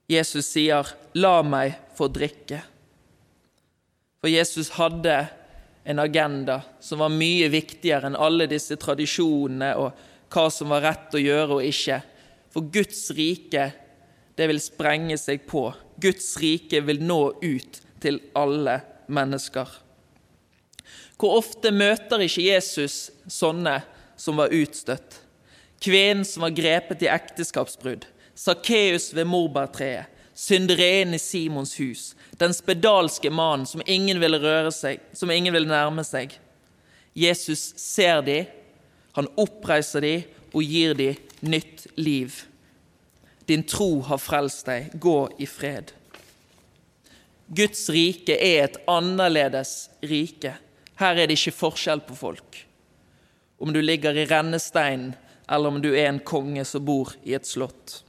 Jesus 0.08 0.46
sier, 0.46 0.88
'La 1.14 1.42
meg 1.42 1.76
få 1.96 2.08
drikke'. 2.08 2.62
For 4.20 4.28
Jesus 4.28 4.68
hadde 4.76 5.28
en 5.84 5.98
agenda 5.98 6.62
som 6.80 7.02
var 7.02 7.12
mye 7.12 7.48
viktigere 7.52 8.08
enn 8.08 8.18
alle 8.18 8.46
disse 8.50 8.76
tradisjonene 8.80 9.72
og 9.80 10.02
hva 10.32 10.48
som 10.52 10.72
var 10.72 10.84
rett 10.86 11.14
å 11.14 11.22
gjøre 11.22 11.58
og 11.58 11.68
ikke. 11.68 11.98
For 12.52 12.68
Guds 12.72 13.10
rike, 13.16 13.70
det 14.36 14.48
vil 14.48 14.60
sprenge 14.62 15.18
seg 15.20 15.44
på. 15.48 15.66
Guds 16.00 16.34
rike 16.40 16.80
vil 16.86 17.02
nå 17.04 17.20
ut 17.42 17.80
til 18.02 18.20
alle 18.38 18.78
mennesker. 19.12 19.68
Hvor 21.20 21.38
ofte 21.38 21.70
møter 21.74 22.24
ikke 22.24 22.48
Jesus 22.48 23.10
sånne 23.30 23.80
som 24.18 24.40
var 24.40 24.54
utstøtt? 24.54 25.20
Kvinnen 25.82 26.26
som 26.26 26.46
var 26.46 26.54
grepet 26.54 27.04
i 27.04 27.10
ekteskapsbrudd. 27.10 28.06
Sakkeus 28.38 29.10
ved 29.14 29.28
morbærtreet. 29.28 30.08
Synderinnen 30.42 31.14
i 31.14 31.18
Simons 31.22 31.76
hus, 31.80 32.16
den 32.30 32.54
spedalske 32.54 33.30
mannen 33.30 33.66
som 33.66 33.82
ingen 33.86 34.18
ville 34.18 34.40
røre 34.42 34.72
seg, 34.74 34.98
som 35.14 35.30
ingen 35.30 35.54
ville 35.54 35.70
nærme 35.70 36.02
seg. 36.06 36.34
Jesus 37.14 37.62
ser 37.78 38.24
de, 38.26 38.40
han 39.14 39.28
oppreiser 39.38 40.02
de 40.02 40.14
og 40.50 40.66
gir 40.66 40.96
de 40.98 41.12
nytt 41.46 41.86
liv. 41.94 42.42
Din 43.46 43.62
tro 43.68 44.00
har 44.08 44.18
frelst 44.18 44.66
deg, 44.66 44.90
gå 44.98 45.16
i 45.38 45.46
fred. 45.46 45.94
Guds 47.46 47.86
rike 47.92 48.34
er 48.34 48.64
et 48.64 48.82
annerledes 48.90 49.92
rike. 50.02 50.56
Her 50.98 51.18
er 51.18 51.28
det 51.28 51.38
ikke 51.38 51.58
forskjell 51.60 52.02
på 52.08 52.18
folk. 52.18 52.64
Om 53.62 53.74
du 53.74 53.82
ligger 53.82 54.16
i 54.16 54.26
rennesteinen, 54.26 55.12
eller 55.46 55.68
om 55.68 55.82
du 55.82 55.92
er 55.92 56.08
en 56.08 56.22
konge 56.24 56.64
som 56.66 56.82
bor 56.86 57.12
i 57.22 57.34
et 57.36 57.46
slott. 57.46 58.00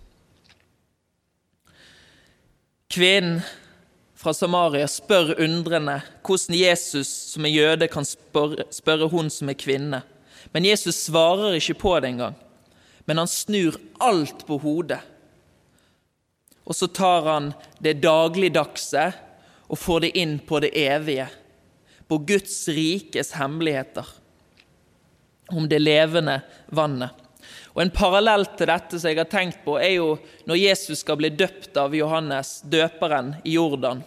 Kvinnen 2.93 3.39
fra 4.13 4.35
Samaria 4.37 4.85
spør 4.87 5.31
undrende 5.41 5.95
hvordan 6.21 6.57
Jesus 6.59 7.09
som 7.31 7.47
er 7.47 7.55
jøde, 7.55 7.87
kan 7.89 8.05
spørre, 8.05 8.67
spørre 8.69 9.07
hun 9.09 9.31
som 9.33 9.49
er 9.49 9.57
kvinne. 9.57 10.03
Men 10.53 10.67
Jesus 10.67 10.99
svarer 11.07 11.57
ikke 11.57 11.79
på 11.81 11.95
det 12.03 12.11
engang. 12.13 12.35
Men 13.09 13.17
han 13.17 13.31
snur 13.31 13.79
alt 13.97 14.45
på 14.45 14.59
hodet. 14.61 14.99
Og 16.69 16.77
så 16.77 16.87
tar 16.87 17.25
han 17.31 17.49
det 17.81 17.97
dagligdagse 18.03 19.07
og 19.65 19.81
får 19.81 20.05
det 20.05 20.13
inn 20.21 20.37
på 20.45 20.61
det 20.61 20.69
evige, 20.77 21.25
på 22.05 22.21
Guds 22.29 22.59
rikes 22.69 23.33
hemmeligheter, 23.39 24.05
om 25.49 25.65
det 25.65 25.81
levende 25.81 26.43
vannet. 26.69 27.22
Og 27.73 27.81
En 27.81 27.93
parallell 27.93 28.45
til 28.57 28.69
dette 28.69 28.99
som 28.99 29.09
jeg 29.09 29.19
har 29.19 29.29
tenkt 29.29 29.63
på, 29.65 29.77
er 29.79 29.97
jo 29.97 30.17
når 30.49 30.61
Jesus 30.61 31.03
skal 31.03 31.19
bli 31.19 31.29
døpt 31.29 31.77
av 31.77 31.95
Johannes, 31.95 32.61
døperen, 32.65 33.35
i 33.43 33.55
Jordan. 33.57 34.03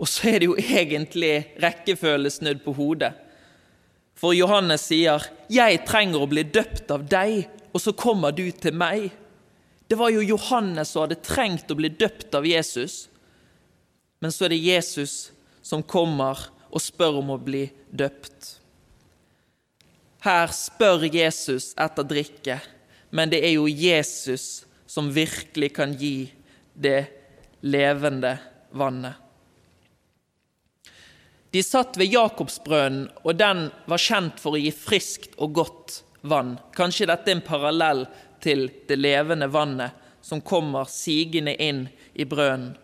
Og 0.00 0.08
så 0.08 0.30
er 0.30 0.40
det 0.40 0.48
jo 0.48 0.56
egentlig 0.56 1.34
rekkefølge 1.60 2.32
snudd 2.32 2.62
på 2.64 2.72
hodet. 2.78 3.12
For 4.16 4.36
Johannes 4.36 4.84
sier, 4.84 5.22
'Jeg 5.48 5.86
trenger 5.86 6.20
å 6.20 6.28
bli 6.28 6.42
døpt 6.42 6.90
av 6.90 7.08
deg, 7.08 7.48
og 7.72 7.80
så 7.80 7.92
kommer 7.92 8.32
du 8.32 8.50
til 8.50 8.72
meg'. 8.72 9.10
Det 9.88 9.98
var 9.98 10.10
jo 10.10 10.20
Johannes 10.20 10.88
som 10.88 11.02
hadde 11.02 11.22
trengt 11.22 11.70
å 11.70 11.74
bli 11.74 11.88
døpt 11.88 12.34
av 12.34 12.46
Jesus. 12.46 13.08
Men 14.20 14.30
så 14.30 14.44
er 14.44 14.48
det 14.48 14.62
Jesus 14.62 15.32
som 15.62 15.82
kommer 15.82 16.38
og 16.70 16.80
spør 16.80 17.18
om 17.18 17.30
å 17.30 17.40
bli 17.42 17.70
døpt. 17.90 18.59
Her 20.20 20.52
spør 20.52 21.06
Jesus 21.08 21.70
etter 21.80 22.04
drikke, 22.04 22.58
men 23.10 23.30
det 23.32 23.40
er 23.46 23.54
jo 23.56 23.68
Jesus 23.68 24.66
som 24.90 25.08
virkelig 25.14 25.72
kan 25.78 25.94
gi 25.96 26.28
det 26.74 27.06
levende 27.64 28.36
vannet. 28.76 29.14
De 31.50 31.62
satt 31.66 31.96
ved 31.98 32.12
Jakobsbrønnen, 32.12 33.08
og 33.26 33.34
den 33.34 33.64
var 33.90 34.02
kjent 34.02 34.38
for 34.38 34.54
å 34.54 34.60
gi 34.60 34.70
friskt 34.74 35.34
og 35.42 35.56
godt 35.56 35.96
vann. 36.22 36.58
Kanskje 36.76 37.08
dette 37.10 37.32
er 37.32 37.38
en 37.38 37.46
parallell 37.46 38.04
til 38.44 38.68
det 38.86 39.00
levende 39.00 39.48
vannet 39.50 39.96
som 40.22 40.44
kommer 40.44 40.86
sigende 40.90 41.56
inn 41.58 41.86
i 42.14 42.26
brønnen. 42.28 42.76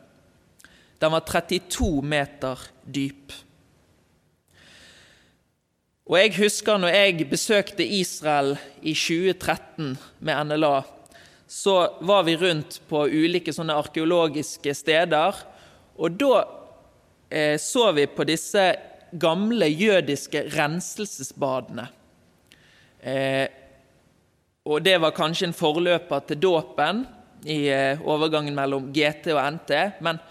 Den 0.99 1.12
var 1.12 1.26
32 1.28 2.00
meter 2.02 2.61
dyp. 2.83 3.34
Og 6.06 6.21
jeg 6.21 6.36
husker 6.36 6.78
når 6.78 6.92
jeg 6.95 7.25
besøkte 7.26 7.82
Israel 7.82 8.52
i 8.78 8.92
2013 8.95 9.97
med 10.23 10.45
NLA, 10.47 10.76
så 11.50 11.75
var 12.06 12.23
vi 12.26 12.36
rundt 12.38 12.78
på 12.86 13.00
ulike 13.10 13.50
sånne 13.54 13.75
arkeologiske 13.75 14.71
steder. 14.75 15.40
Og 15.99 16.14
da 16.14 16.45
eh, 17.30 17.56
så 17.58 17.88
vi 17.97 18.04
på 18.06 18.26
disse 18.26 18.69
gamle 19.19 19.66
jødiske 19.66 20.45
renselsesbadene. 20.54 21.88
Eh, 23.02 23.47
og 24.66 24.82
det 24.86 25.00
var 25.02 25.14
kanskje 25.14 25.50
en 25.50 25.58
forløper 25.58 26.23
til 26.30 26.38
dåpen 26.42 27.02
i 27.50 27.64
eh, 27.66 27.99
overgangen 28.06 28.54
mellom 28.54 28.92
GT 28.95 29.32
og 29.34 29.42
NT. 29.58 29.75
Men 30.06 30.23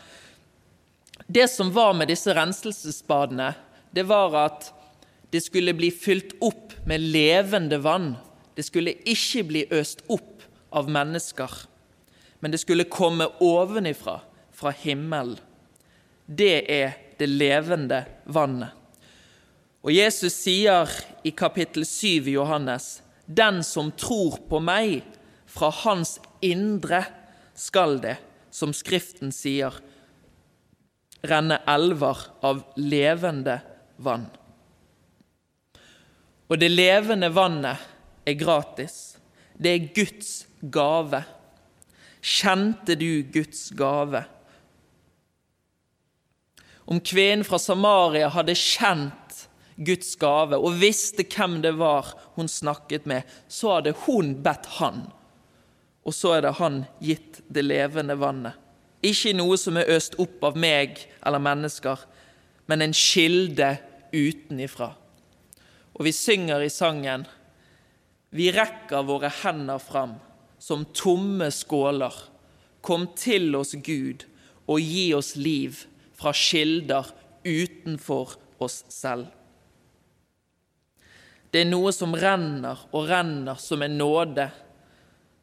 det 1.28 1.50
som 1.52 1.68
var 1.76 1.92
med 2.00 2.12
disse 2.12 2.32
renselsesbadene, 2.36 3.52
det 3.96 4.08
var 4.08 4.40
at 4.46 4.72
det 5.36 5.42
skulle 5.44 5.76
bli 5.76 5.90
fylt 5.92 6.38
opp 6.40 6.72
med 6.88 7.04
levende 7.04 7.82
vann. 7.84 8.14
Det 8.56 8.64
skulle 8.64 8.96
ikke 9.04 9.44
bli 9.50 9.64
øst 9.76 10.06
opp 10.08 10.46
av 10.72 10.88
mennesker, 10.92 11.52
men 12.40 12.54
det 12.54 12.62
skulle 12.62 12.88
komme 12.88 13.28
ovenifra, 13.44 14.22
fra 14.56 14.72
himmelen. 14.72 15.36
Det 16.26 16.64
er 16.72 16.94
det 17.20 17.28
levende 17.28 18.06
vannet. 18.32 18.72
Og 19.84 19.92
Jesus 19.92 20.34
sier 20.40 20.90
i 21.28 21.34
kapittel 21.36 21.84
7 21.86 22.32
i 22.32 22.38
Johannes.: 22.38 23.02
Den 23.28 23.60
som 23.64 23.92
tror 23.92 24.40
på 24.48 24.62
meg, 24.64 25.04
fra 25.46 25.70
hans 25.84 26.16
indre 26.42 27.04
skal 27.54 28.00
det, 28.00 28.16
som 28.50 28.72
Skriften 28.74 29.36
sier, 29.36 29.76
renne 31.28 31.60
elver 31.68 32.24
av 32.42 32.64
levende 32.80 33.60
vann. 33.98 34.30
Og 36.50 36.60
det 36.62 36.70
levende 36.70 37.32
vannet 37.34 37.82
er 38.26 38.38
gratis. 38.38 39.18
Det 39.58 39.72
er 39.72 39.90
Guds 39.96 40.46
gave. 40.62 41.24
Kjente 42.22 42.98
du 42.98 43.24
Guds 43.34 43.70
gave? 43.78 44.24
Om 46.86 47.02
kvinnen 47.02 47.46
fra 47.46 47.58
Samaria 47.58 48.30
hadde 48.30 48.54
kjent 48.58 49.46
Guds 49.76 50.14
gave 50.22 50.58
og 50.62 50.78
visste 50.80 51.26
hvem 51.26 51.58
det 51.64 51.74
var 51.80 52.12
hun 52.38 52.48
snakket 52.52 53.08
med, 53.10 53.26
så 53.48 53.78
hadde 53.78 53.96
hun 54.06 54.36
bedt 54.46 54.70
han, 54.78 55.02
og 56.06 56.14
så 56.16 56.36
er 56.38 56.46
det 56.46 56.54
han 56.60 56.84
gitt 57.04 57.42
det 57.50 57.66
levende 57.66 58.16
vannet. 58.22 58.54
Ikke 59.06 59.34
noe 59.38 59.58
som 59.60 59.78
er 59.78 59.90
øst 59.98 60.16
opp 60.22 60.46
av 60.46 60.56
meg 60.58 61.02
eller 61.26 61.42
mennesker, 61.42 62.06
men 62.70 62.82
en 62.82 62.96
kilde 62.96 63.76
utenifra. 64.14 64.94
Og 65.96 66.06
vi 66.08 66.14
synger 66.16 66.66
i 66.66 66.72
sangen 66.72 67.26
Vi 68.36 68.50
rekker 68.52 69.06
våre 69.08 69.32
hender 69.44 69.80
fram 69.80 70.18
som 70.60 70.86
tomme 70.96 71.52
skåler. 71.54 72.14
Kom 72.82 73.08
til 73.18 73.56
oss, 73.56 73.76
Gud, 73.86 74.26
og 74.68 74.82
gi 74.82 75.12
oss 75.14 75.36
liv 75.38 75.84
fra 76.18 76.34
kilder 76.36 77.12
utenfor 77.46 78.36
oss 78.64 78.82
selv. 78.90 79.28
Det 81.52 81.62
er 81.64 81.70
noe 81.70 81.94
som 81.96 82.16
renner 82.18 82.82
og 82.92 83.08
renner 83.08 83.60
som 83.62 83.84
en 83.86 83.98
nåde, 84.00 84.50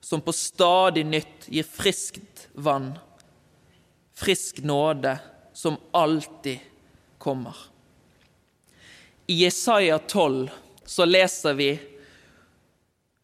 som 0.02 0.20
på 0.20 0.34
stadig 0.34 1.06
nytt 1.08 1.46
gir 1.48 1.64
friskt 1.64 2.48
vann. 2.52 2.90
Frisk 4.12 4.60
nåde 4.66 5.16
som 5.56 5.78
alltid 5.96 6.60
kommer. 7.22 7.71
I 9.32 9.34
Jesaja 9.34 9.98
12 9.98 10.50
så 10.84 11.04
leser 11.04 11.54
vi 11.54 11.70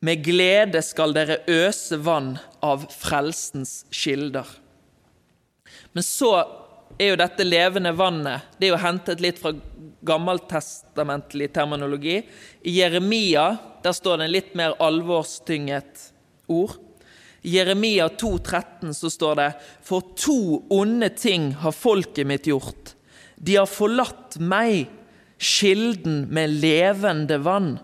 med 0.01 0.23
glede 0.25 0.81
skal 0.81 1.13
dere 1.13 1.43
øse 1.53 1.99
vann 2.01 2.31
av 2.65 2.87
frelsens 2.89 3.83
kilder. 3.93 4.47
Men 5.93 6.07
så 6.07 6.31
er 6.97 7.11
jo 7.11 7.19
dette 7.21 7.45
levende 7.45 7.93
vannet 7.99 8.57
det 8.57 8.71
er 8.71 8.73
jo 8.73 8.81
hentet 8.87 9.21
litt 9.21 9.43
fra 9.43 9.53
gammeltestamentlig 10.09 11.51
terminologi. 11.53 12.23
I 12.65 12.79
Jeremia 12.79 13.51
der 13.85 13.93
står 13.93 14.23
det 14.23 14.31
en 14.31 14.37
litt 14.39 14.57
mer 14.57 14.81
alvorstynget 14.81 16.07
ord. 16.49 16.79
I 17.45 17.59
Jeremia 17.59 18.09
2,13 18.09 18.97
så 18.97 19.13
står 19.13 19.43
det 19.43 19.51
For 19.85 20.15
to 20.17 20.63
onde 20.73 21.13
ting 21.21 21.53
har 21.67 21.77
folket 21.77 22.33
mitt 22.33 22.49
gjort. 22.49 22.95
De 23.37 23.61
har 23.61 23.69
forlatt 23.69 24.41
meg 24.41 24.89
kilden 25.39 26.27
med 26.35 26.59
levende 26.63 27.39
vann, 27.45 27.77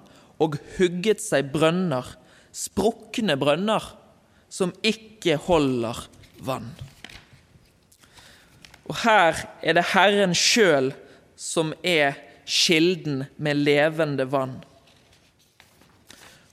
og 0.42 0.58
hugget 0.76 1.22
seg 1.22 1.52
brønner, 1.54 2.06
sprukne 2.54 3.36
brønner, 3.38 3.86
som 4.50 4.74
ikke 4.86 5.38
holder 5.46 6.04
vann. 6.46 6.68
Og 8.84 8.98
her 9.02 9.38
er 9.64 9.78
det 9.78 9.88
Herren 9.94 10.34
sjøl 10.36 10.92
som 11.40 11.72
er 11.82 12.18
kilden 12.44 13.24
med 13.40 13.62
levende 13.64 14.26
vann. 14.30 14.58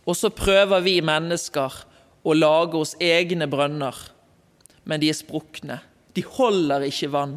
Og 0.08 0.18
så 0.18 0.32
prøver 0.34 0.82
vi 0.82 0.98
mennesker 1.06 1.76
å 2.24 2.34
lage 2.34 2.80
oss 2.80 2.96
egne 3.02 3.48
brønner, 3.52 3.96
men 4.86 5.02
de 5.02 5.12
er 5.12 5.18
sprukne. 5.18 5.82
De 6.16 6.24
holder 6.26 6.88
ikke 6.88 7.12
vann. 7.14 7.36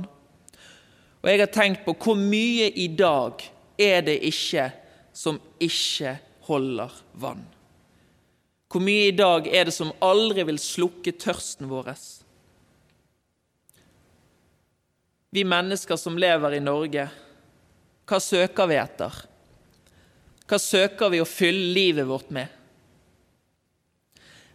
Og 1.22 1.30
jeg 1.30 1.40
har 1.40 1.52
tenkt 1.52 1.84
på 1.86 1.94
hvor 1.96 2.18
mye 2.20 2.70
i 2.70 2.88
dag 2.96 3.42
er 3.78 4.02
det 4.06 4.20
ikke 4.26 4.70
som 5.14 5.40
ikke 5.62 6.16
holder 6.48 6.92
vann? 7.12 7.44
Hvor 8.70 8.82
mye 8.82 9.08
i 9.08 9.16
dag 9.16 9.46
er 9.46 9.68
det 9.68 9.74
som 9.76 9.94
aldri 10.02 10.42
vil 10.46 10.58
slukke 10.58 11.14
tørsten 11.14 11.70
vår? 11.70 11.94
vi 15.34 15.44
mennesker 15.44 15.96
som 15.96 16.18
lever 16.18 16.54
i 16.54 16.60
Norge, 16.62 17.08
hva 18.06 18.18
søker 18.22 18.68
vi 18.70 18.76
etter? 18.78 19.16
Hva 20.46 20.58
søker 20.62 21.10
vi 21.10 21.18
å 21.18 21.26
fylle 21.26 21.72
livet 21.74 22.06
vårt 22.06 22.30
med? 22.36 22.46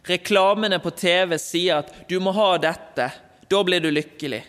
Reklamene 0.08 0.78
på 0.80 0.94
TV 0.96 1.36
sier 1.36 1.82
at 1.82 1.92
'du 2.08 2.16
må 2.24 2.32
ha 2.32 2.56
dette, 2.56 3.10
da 3.50 3.60
blir 3.64 3.84
du 3.84 3.90
lykkelig'. 3.90 4.46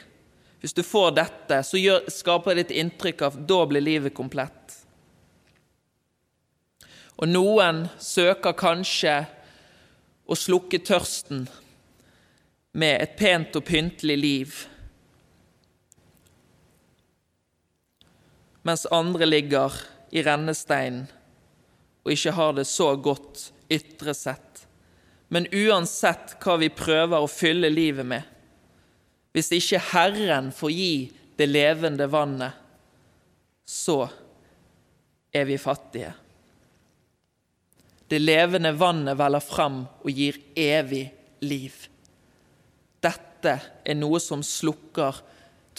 Hvis 0.62 0.74
du 0.74 0.84
får 0.84 1.12
dette, 1.20 1.64
så 1.68 2.00
skaper 2.08 2.56
det 2.56 2.70
et 2.70 2.78
inntrykk 2.80 3.22
av 3.28 3.36
'da 3.36 3.66
blir 3.66 3.84
livet 3.84 4.14
komplett'. 4.14 4.61
Og 7.22 7.30
noen 7.30 7.86
søker 8.02 8.56
kanskje 8.58 9.14
å 10.26 10.38
slukke 10.38 10.80
tørsten 10.82 11.46
med 12.72 13.02
et 13.04 13.18
pent 13.20 13.56
og 13.60 13.66
pyntelig 13.68 14.18
liv, 14.18 14.60
mens 18.66 18.86
andre 18.94 19.28
ligger 19.28 19.76
i 20.14 20.22
rennesteinen 20.26 21.08
og 22.02 22.14
ikke 22.14 22.34
har 22.38 22.56
det 22.58 22.66
så 22.70 22.94
godt 22.98 23.52
ytre 23.72 24.14
sett. 24.18 24.64
Men 25.32 25.48
uansett 25.54 26.36
hva 26.44 26.58
vi 26.60 26.72
prøver 26.74 27.22
å 27.22 27.30
fylle 27.30 27.70
livet 27.72 28.08
med, 28.08 28.24
hvis 29.32 29.52
ikke 29.56 29.80
Herren 29.94 30.50
får 30.56 30.74
gi 30.76 30.96
det 31.40 31.48
levende 31.48 32.08
vannet, 32.12 32.58
så 33.66 34.04
er 35.32 35.46
vi 35.48 35.56
fattige. 35.62 36.12
Det 38.12 38.20
levende 38.20 38.74
vannet 38.76 39.16
veller 39.16 39.40
fram 39.40 39.86
og 40.04 40.10
gir 40.12 40.36
evig 40.60 41.06
liv. 41.48 41.76
Dette 43.00 43.54
er 43.88 43.96
noe 43.96 44.20
som 44.20 44.42
slukker 44.44 45.22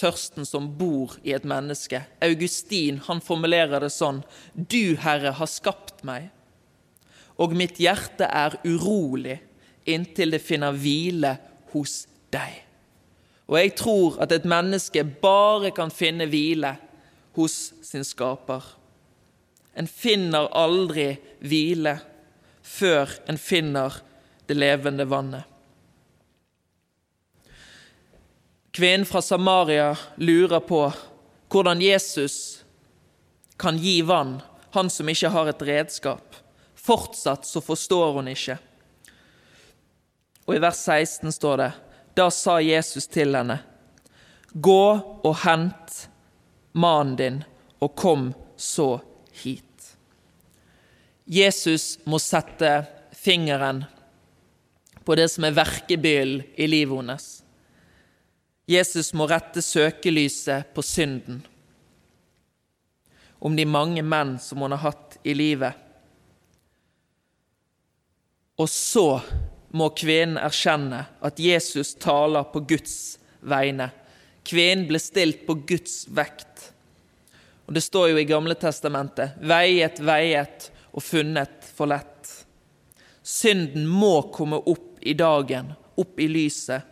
tørsten 0.00 0.46
som 0.48 0.70
bor 0.78 1.18
i 1.28 1.34
et 1.36 1.44
menneske. 1.44 2.00
Augustin 2.24 3.02
han 3.04 3.20
formulerer 3.20 3.84
det 3.84 3.90
sånn 3.92 4.22
Du, 4.54 4.96
Herre, 5.02 5.34
har 5.36 5.50
skapt 5.50 6.00
meg, 6.08 6.30
og 7.36 7.52
mitt 7.56 7.76
hjerte 7.80 8.24
er 8.24 8.56
urolig 8.64 9.36
inntil 9.84 10.32
det 10.32 10.40
finner 10.40 10.72
hvile 10.72 11.34
hos 11.74 12.06
deg. 12.32 12.62
Og 13.50 13.58
jeg 13.58 13.74
tror 13.76 14.16
at 14.24 14.32
et 14.32 14.48
menneske 14.48 15.04
bare 15.20 15.72
kan 15.76 15.92
finne 15.92 16.30
hvile 16.32 16.78
hos 17.36 17.58
sin 17.84 18.08
skaper. 18.08 18.64
En 19.76 19.88
finner 19.88 20.48
aldri 20.56 21.10
hvile 21.44 21.98
før 22.62 23.10
en 23.28 23.38
finner 23.38 24.00
det 24.46 24.56
levende 24.58 25.06
vannet. 25.08 25.44
Kvinnen 28.72 29.06
fra 29.06 29.20
Samaria 29.22 29.92
lurer 30.16 30.62
på 30.64 30.86
hvordan 31.52 31.82
Jesus 31.84 32.62
kan 33.60 33.76
gi 33.76 34.00
vann, 34.02 34.38
han 34.72 34.88
som 34.90 35.08
ikke 35.08 35.28
har 35.28 35.50
et 35.50 35.64
redskap. 35.68 36.38
Fortsatt 36.74 37.44
så 37.46 37.60
forstår 37.60 38.14
hun 38.16 38.30
ikke. 38.32 38.56
Og 40.48 40.56
i 40.56 40.62
vers 40.62 40.80
16 40.88 41.34
står 41.36 41.60
det 41.60 41.72
Da 42.16 42.30
sa 42.32 42.58
Jesus 42.60 43.06
til 43.06 43.36
henne, 43.36 43.60
Gå 44.52 44.86
og 45.24 45.36
hent 45.44 46.08
mannen 46.72 47.16
din, 47.16 47.38
og 47.80 47.94
kom 47.96 48.32
så 48.56 49.00
hit. 49.32 49.71
Jesus 51.32 51.96
må 52.04 52.18
sette 52.20 52.82
fingeren 53.16 53.84
på 55.04 55.14
det 55.16 55.30
som 55.32 55.46
er 55.48 55.54
verkebyllen 55.56 56.42
i 56.60 56.66
livet 56.68 56.98
hennes. 56.98 57.28
Jesus 58.68 59.14
må 59.16 59.24
rette 59.30 59.62
søkelyset 59.64 60.74
på 60.74 60.84
synden, 60.84 61.40
om 63.40 63.56
de 63.56 63.64
mange 63.66 64.04
menn 64.04 64.36
som 64.44 64.60
hun 64.62 64.74
har 64.76 64.84
hatt 64.84 65.16
i 65.24 65.32
livet. 65.34 65.72
Og 68.60 68.68
så 68.70 69.06
må 69.72 69.88
kvinnen 69.96 70.36
erkjenne 70.36 71.00
at 71.24 71.40
Jesus 71.40 71.94
taler 71.96 72.44
på 72.52 72.60
Guds 72.74 73.16
vegne. 73.40 73.88
Kvinnen 74.44 74.84
ble 74.90 75.00
stilt 75.00 75.46
på 75.48 75.56
Guds 75.64 76.04
vekt. 76.12 76.68
Og 77.66 77.74
Det 77.74 77.82
står 77.82 78.12
jo 78.12 78.20
i 78.20 78.28
Gamle 78.28 78.54
testamentet 78.54 79.40
'veiet, 79.40 79.98
veiet 79.98 80.68
og 80.92 81.02
funnet 81.04 81.64
for 81.74 81.90
lett. 81.90 82.30
Synden 83.22 83.86
må 83.88 84.28
komme 84.34 84.58
opp 84.58 85.00
i 85.00 85.14
dagen, 85.18 85.72
opp 85.98 86.20
i 86.20 86.28
lyset, 86.28 86.82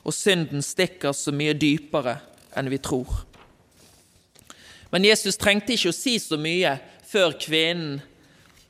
og 0.00 0.14
synden 0.16 0.62
stikker 0.64 1.12
så 1.16 1.32
mye 1.34 1.54
dypere 1.56 2.16
enn 2.56 2.70
vi 2.72 2.80
tror. 2.82 3.24
Men 4.90 5.06
Jesus 5.06 5.38
trengte 5.38 5.76
ikke 5.76 5.92
å 5.92 5.96
si 5.96 6.16
så 6.18 6.38
mye 6.40 6.74
før 7.06 7.36
kvinnen 7.38 8.00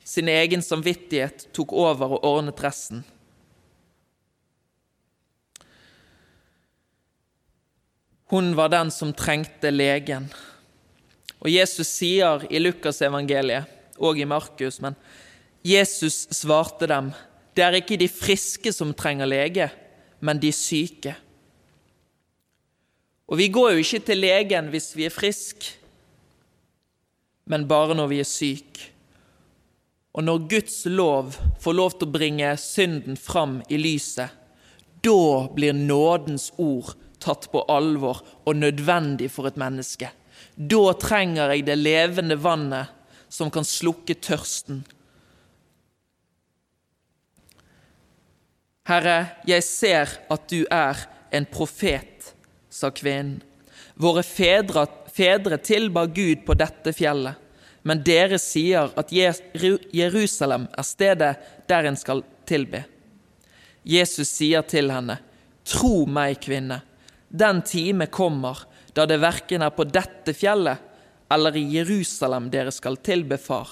sin 0.04 0.28
egen 0.28 0.62
samvittighet 0.62 1.46
tok 1.54 1.72
over 1.76 2.16
og 2.16 2.24
ordnet 2.26 2.60
resten. 2.64 3.04
Hun 8.30 8.52
var 8.58 8.72
den 8.74 8.90
som 8.94 9.12
trengte 9.14 9.70
legen. 9.70 10.28
Og 11.40 11.50
Jesus 11.50 11.88
sier 11.88 12.44
i 12.50 12.60
Lukasevangeliet 12.62 13.79
og 14.00 14.18
i 14.18 14.28
Markus, 14.28 14.80
men 14.80 14.96
Jesus 15.64 16.24
svarte 16.32 16.88
dem, 16.88 17.10
det 17.54 17.64
er 17.64 17.76
ikke 17.80 17.98
de 18.00 18.08
friske 18.08 18.72
som 18.72 18.94
trenger 18.96 19.28
lege, 19.28 19.68
men 20.20 20.40
de 20.40 20.52
syke. 20.54 21.14
Og 23.30 23.38
vi 23.38 23.50
går 23.52 23.74
jo 23.74 23.82
ikke 23.84 24.02
til 24.08 24.22
legen 24.24 24.70
hvis 24.72 24.90
vi 24.96 25.06
er 25.06 25.14
friske, 25.14 25.76
men 27.50 27.66
bare 27.68 27.96
når 27.98 28.10
vi 28.10 28.20
er 28.22 28.28
syke. 28.28 28.88
Og 30.14 30.24
når 30.26 30.46
Guds 30.50 30.78
lov 30.90 31.36
får 31.62 31.76
lov 31.76 31.94
til 31.94 32.08
å 32.08 32.14
bringe 32.14 32.50
synden 32.58 33.18
fram 33.18 33.60
i 33.70 33.78
lyset, 33.78 34.30
da 35.04 35.46
blir 35.54 35.76
nådens 35.76 36.50
ord 36.58 36.94
tatt 37.22 37.46
på 37.52 37.62
alvor 37.70 38.22
og 38.44 38.58
nødvendig 38.58 39.30
for 39.32 39.48
et 39.48 39.60
menneske. 39.60 40.10
Da 40.56 40.82
trenger 40.98 41.54
jeg 41.54 41.66
det 41.68 41.78
levende 41.78 42.36
vannet 42.40 42.96
som 43.30 43.50
kan 43.50 43.64
slukke 43.66 44.16
tørsten. 44.18 44.82
Herre, 48.90 49.36
jeg 49.46 49.62
ser 49.62 50.16
at 50.32 50.48
du 50.50 50.64
er 50.66 50.98
en 51.30 51.46
profet, 51.46 52.32
sa 52.70 52.90
kvinnen. 52.90 53.38
Våre 54.00 54.24
fedre, 54.26 54.86
fedre 55.12 55.60
tilba 55.62 56.06
Gud 56.10 56.42
på 56.46 56.56
dette 56.58 56.94
fjellet, 56.96 57.36
men 57.86 58.02
dere 58.04 58.38
sier 58.40 58.90
at 58.98 59.12
Jerusalem 59.12 60.66
er 60.68 60.86
stedet 60.86 61.30
der 61.70 61.88
en 61.88 61.98
skal 62.00 62.24
tilbe. 62.48 62.82
Jesus 63.86 64.32
sier 64.32 64.66
til 64.68 64.90
henne, 64.92 65.20
Tro 65.70 66.06
meg, 66.08 66.40
kvinne, 66.42 66.80
den 67.28 67.60
time 67.62 68.08
kommer 68.10 68.64
da 68.96 69.04
det 69.06 69.20
verken 69.22 69.62
er 69.62 69.70
på 69.76 69.84
dette 69.86 70.34
fjellet 70.34 70.89
eller 71.30 71.56
i 71.56 71.62
Jerusalem 71.76 72.50
dere 72.50 72.72
skal 72.74 72.96
tilbe 72.96 73.38
Far. 73.38 73.68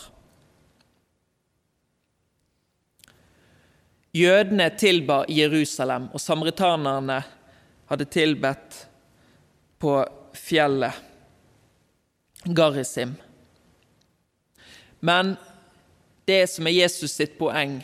Jødene 4.13 4.71
tilba 4.79 5.25
Jerusalem, 5.29 6.09
og 6.15 6.21
samaritanerne 6.21 7.19
hadde 7.91 8.07
tilbedt 8.09 8.79
på 9.79 9.99
fjellet 10.35 10.93
Garisim. 12.45 13.15
Men 15.01 15.37
det 16.25 16.47
som 16.51 16.67
er 16.67 16.79
Jesus 16.79 17.13
sitt 17.19 17.39
poeng, 17.39 17.79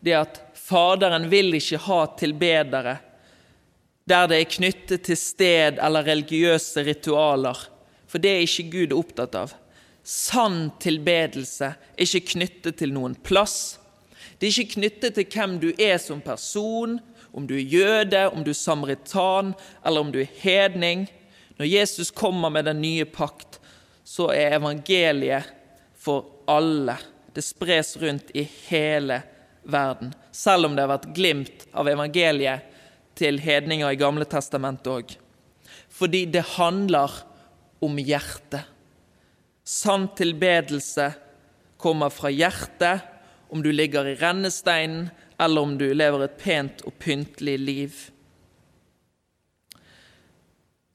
det 0.00 0.14
er 0.14 0.24
at 0.24 0.42
Faderen 0.68 1.30
vil 1.30 1.54
ikke 1.56 1.78
ha 1.86 2.02
tilbedere 2.18 2.98
der 4.08 4.28
det 4.28 4.38
er 4.40 4.50
knyttet 4.52 5.04
til 5.06 5.16
sted 5.20 5.78
eller 5.84 6.04
religiøse 6.04 6.84
ritualer 6.84 7.60
for 8.08 8.22
det 8.22 8.32
er 8.32 8.46
ikke 8.46 8.70
Gud 8.72 8.94
opptatt 8.96 9.36
av. 9.38 9.52
Sann 10.08 10.70
tilbedelse 10.80 11.74
er 11.74 12.06
ikke 12.06 12.32
knyttet 12.32 12.78
til 12.80 12.94
noen 12.96 13.14
plass. 13.14 13.76
Det 14.38 14.48
er 14.48 14.54
ikke 14.54 14.78
knyttet 14.78 15.18
til 15.18 15.28
hvem 15.34 15.58
du 15.60 15.68
er 15.76 15.98
som 16.00 16.22
person, 16.24 16.96
om 17.36 17.46
du 17.46 17.54
er 17.58 17.74
jøde, 17.74 18.22
om 18.32 18.44
du 18.44 18.54
er 18.54 18.56
samaritan, 18.58 19.52
eller 19.84 20.00
om 20.00 20.12
du 20.14 20.22
er 20.22 20.32
hedning. 20.40 21.06
Når 21.58 21.68
Jesus 21.68 22.10
kommer 22.14 22.50
med 22.50 22.64
den 22.70 22.80
nye 22.80 23.04
pakt, 23.04 23.58
så 24.04 24.30
er 24.32 24.56
evangeliet 24.56 25.50
for 25.98 26.24
alle. 26.48 26.96
Det 27.34 27.44
spres 27.44 27.96
rundt 28.00 28.30
i 28.32 28.46
hele 28.70 29.20
verden, 29.68 30.14
selv 30.32 30.70
om 30.70 30.76
det 30.76 30.86
har 30.86 30.94
vært 30.94 31.10
glimt 31.14 31.66
av 31.76 31.90
evangeliet 31.90 32.64
til 33.18 33.40
hedninger 33.42 33.92
i 33.92 33.98
Gamle 34.00 34.24
testamentet 34.30 34.88
òg. 34.88 35.16
Fordi 35.92 36.24
det 36.32 36.46
handler 36.56 37.12
om 37.80 37.98
hjertet. 37.98 38.64
Sann 39.64 40.08
tilbedelse 40.16 41.12
kommer 41.76 42.10
fra 42.10 42.30
hjertet, 42.30 43.00
om 43.48 43.62
du 43.62 43.72
ligger 43.72 44.06
i 44.06 44.14
rennesteinen, 44.14 45.10
eller 45.38 45.60
om 45.60 45.78
du 45.78 45.86
lever 45.94 46.24
et 46.24 46.38
pent 46.40 46.80
og 46.88 46.96
pyntelig 46.98 47.58
liv. 47.58 47.98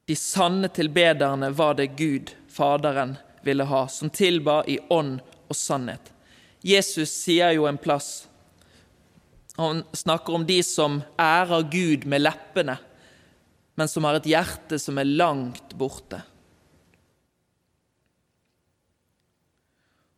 De 0.04 0.16
sanne 0.16 0.68
tilbederne 0.68 1.48
var 1.56 1.78
det 1.78 1.94
Gud, 1.96 2.34
Faderen, 2.48 3.16
ville 3.42 3.64
ha, 3.64 3.86
som 3.88 4.10
tilba 4.10 4.60
i 4.68 4.76
ånd 4.92 5.16
og 5.48 5.56
sannhet. 5.56 6.12
Jesus 6.64 7.12
sier 7.12 7.52
jo 7.56 7.66
en 7.68 7.80
plass 7.80 8.26
Han 9.56 9.82
snakker 9.92 10.34
om 10.34 10.46
de 10.46 10.62
som 10.66 10.96
ærer 11.20 11.66
Gud 11.70 12.06
med 12.10 12.24
leppene, 12.24 12.74
men 13.78 13.90
som 13.90 14.06
har 14.08 14.18
et 14.18 14.26
hjerte 14.26 14.80
som 14.82 14.98
er 14.98 15.06
langt 15.06 15.76
borte. 15.78 16.18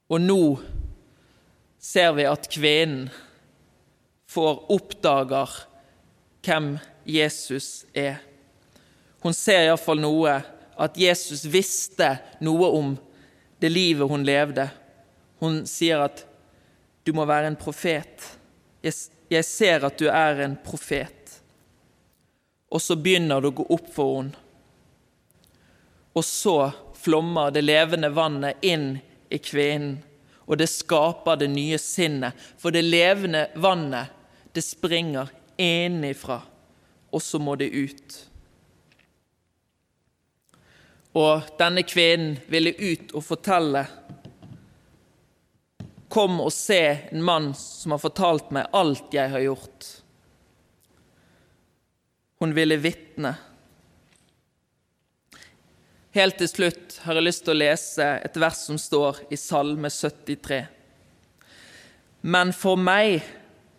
Og 0.08 0.20
nå 0.22 0.42
ser 1.82 2.12
vi 2.16 2.26
at 2.28 2.48
kvinnen 2.50 3.08
får 4.30 4.62
oppdager 4.72 5.50
hvem 6.46 6.76
Jesus 7.06 7.86
er. 7.94 8.20
Hun 9.22 9.34
ser 9.34 9.64
iallfall 9.66 10.02
noe, 10.02 10.38
at 10.76 10.98
Jesus 11.00 11.46
visste 11.48 12.18
noe 12.44 12.68
om 12.78 12.94
det 13.62 13.70
livet 13.72 14.10
hun 14.10 14.26
levde. 14.26 14.68
Hun 15.40 15.64
sier 15.66 16.04
at 16.04 16.26
'du 17.04 17.12
må 17.12 17.24
være 17.24 17.46
en 17.46 17.56
profet'. 17.56 18.36
Jeg, 19.30 19.44
ser 19.44 19.84
at 19.86 19.98
du 19.98 20.06
er 20.08 20.40
en 20.44 20.56
profet. 20.64 21.40
Og 22.70 22.80
så 22.80 22.96
begynner 22.96 23.40
det 23.40 23.48
å 23.48 23.56
gå 23.62 23.66
opp 23.70 23.88
for 23.94 24.16
henne. 24.16 24.34
Og 26.14 26.24
så 26.24 26.72
flommer 26.94 27.50
det 27.50 27.64
levende 27.64 28.10
vannet 28.14 28.62
inn 28.62 28.98
i 29.30 29.38
kvinnen, 29.38 29.98
og 30.46 30.60
det 30.60 30.68
skaper 30.70 31.40
det 31.40 31.48
nye 31.50 31.78
sinnet. 31.82 32.36
For 32.58 32.74
det 32.74 32.84
levende 32.86 33.48
vannet, 33.58 34.12
det 34.54 34.62
springer 34.62 35.32
innenfra, 35.58 36.40
og 37.10 37.22
så 37.22 37.40
må 37.42 37.56
det 37.58 37.72
ut. 37.74 38.16
Og 41.16 41.48
denne 41.58 41.82
kvinnen 41.88 42.36
ville 42.52 42.74
ut 42.76 43.14
og 43.16 43.24
fortelle. 43.24 43.86
Kom 46.12 46.40
og 46.44 46.52
se 46.54 46.80
en 47.10 47.24
mann 47.24 47.50
som 47.56 47.94
har 47.96 48.02
fortalt 48.02 48.52
meg 48.54 48.68
alt 48.76 49.16
jeg 49.16 49.32
har 49.32 49.42
gjort. 49.42 49.88
Hun 52.38 52.52
ville 52.56 52.76
vitne. 52.80 53.32
Helt 56.16 56.38
til 56.40 56.48
slutt 56.48 56.94
har 57.04 57.18
jeg 57.18 57.26
lyst 57.26 57.42
til 57.44 57.52
å 57.52 57.58
lese 57.60 58.04
et 58.24 58.36
vers 58.40 58.62
som 58.64 58.78
står 58.80 59.18
i 59.28 59.36
Salme 59.36 59.90
73. 59.92 60.62
Men 62.24 62.54
for 62.56 62.80
meg 62.80 63.18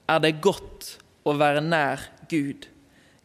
er 0.05 0.21
det 0.21 0.35
godt 0.45 0.91
å 1.25 1.33
være 1.39 1.63
nær 1.65 2.03
Gud. 2.29 2.67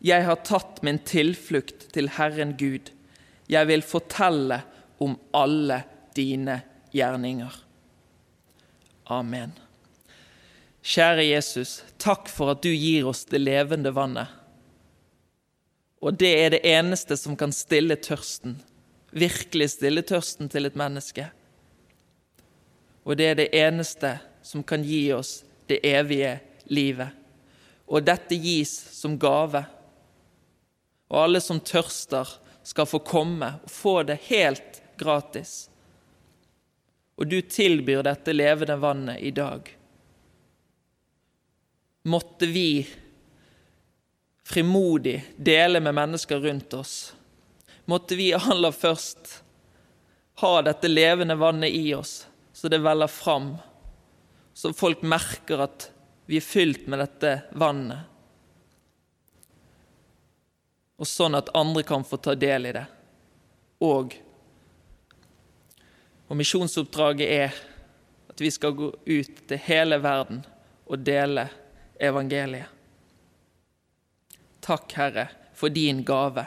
Jeg 0.01 0.25
har 0.25 0.41
tatt 0.49 0.81
min 0.81 1.03
tilflukt 1.05 1.91
til 1.93 2.09
Herren 2.17 2.57
Gud. 2.57 2.89
Jeg 3.53 3.69
vil 3.69 3.85
fortelle 3.85 4.63
om 4.97 5.19
alle 5.37 5.83
dine 6.17 6.63
gjerninger. 6.97 7.61
Amen. 9.13 9.53
Kjære 10.81 11.29
Jesus, 11.29 11.83
takk 12.01 12.33
for 12.33 12.57
at 12.57 12.65
du 12.65 12.73
gir 12.73 13.13
oss 13.13 13.27
det 13.29 13.45
levende 13.45 13.93
vannet. 13.93 14.33
Og 16.01 16.17
det 16.17 16.37
er 16.41 16.53
det 16.57 16.65
eneste 16.65 17.21
som 17.21 17.37
kan 17.37 17.53
stille 17.53 18.01
tørsten, 18.01 18.57
virkelig 19.13 19.71
stille 19.77 20.03
tørsten 20.03 20.51
til 20.53 20.67
et 20.67 20.77
menneske. 20.79 21.29
Og 23.05 23.19
det 23.19 23.27
er 23.31 23.39
det 23.39 23.51
eneste 23.57 24.17
som 24.43 24.65
kan 24.65 24.85
gi 24.87 25.05
oss 25.15 25.43
det 25.71 25.81
evige 25.87 26.37
livet. 26.73 27.09
Og 27.87 28.05
dette 28.05 28.39
gis 28.41 28.73
som 28.95 29.19
gave. 29.21 29.65
Og 31.13 31.19
alle 31.25 31.43
som 31.45 31.61
tørster, 31.61 32.39
skal 32.63 32.87
få 32.87 33.01
komme 33.03 33.49
og 33.65 33.71
få 33.71 33.95
det 34.07 34.21
helt 34.29 34.77
gratis. 34.99 35.67
Og 37.19 37.27
du 37.27 37.41
tilbyr 37.43 38.05
dette 38.07 38.35
levende 38.35 38.77
vannet 38.79 39.19
i 39.19 39.33
dag. 39.35 39.67
Måtte 42.07 42.47
vi 42.47 42.87
frimodig 44.47 45.17
dele 45.37 45.81
med 45.81 45.95
mennesker 45.95 46.41
rundt 46.43 46.75
oss. 46.75 46.95
Måtte 47.85 48.17
vi 48.17 48.33
aller 48.35 48.73
først 48.73 49.43
ha 50.43 50.53
dette 50.63 50.89
levende 50.89 51.35
vannet 51.35 51.71
i 51.71 51.95
oss, 51.95 52.27
så 52.53 52.69
det 52.69 52.83
veller 52.83 53.11
fram, 53.11 53.57
så 54.55 54.73
folk 54.73 55.03
merker 55.03 55.65
at 55.67 55.89
vi 56.27 56.39
er 56.39 56.47
fylt 56.47 56.87
med 56.87 57.03
dette 57.03 57.33
vannet. 57.59 58.09
Og 61.03 61.09
sånn 61.09 61.35
at 61.35 61.51
andre 61.59 61.83
kan 61.83 62.05
få 62.07 62.21
ta 62.23 62.37
del 62.39 62.71
i 62.71 62.75
det. 62.77 62.85
Og, 63.83 64.15
og 66.29 66.39
misjonsoppdraget 66.39 67.33
er 67.35 67.57
at 68.31 68.41
vi 68.41 68.51
skal 68.55 68.77
gå 68.79 68.93
ut 68.95 69.43
til 69.51 69.63
hele 69.67 69.99
verden 70.01 70.45
og 70.87 71.03
dele 71.03 71.49
evangeliet. 71.99 72.71
Takk, 74.63 74.93
Herre, 74.95 75.27
for 75.59 75.75
din 75.75 76.05
gave. 76.07 76.47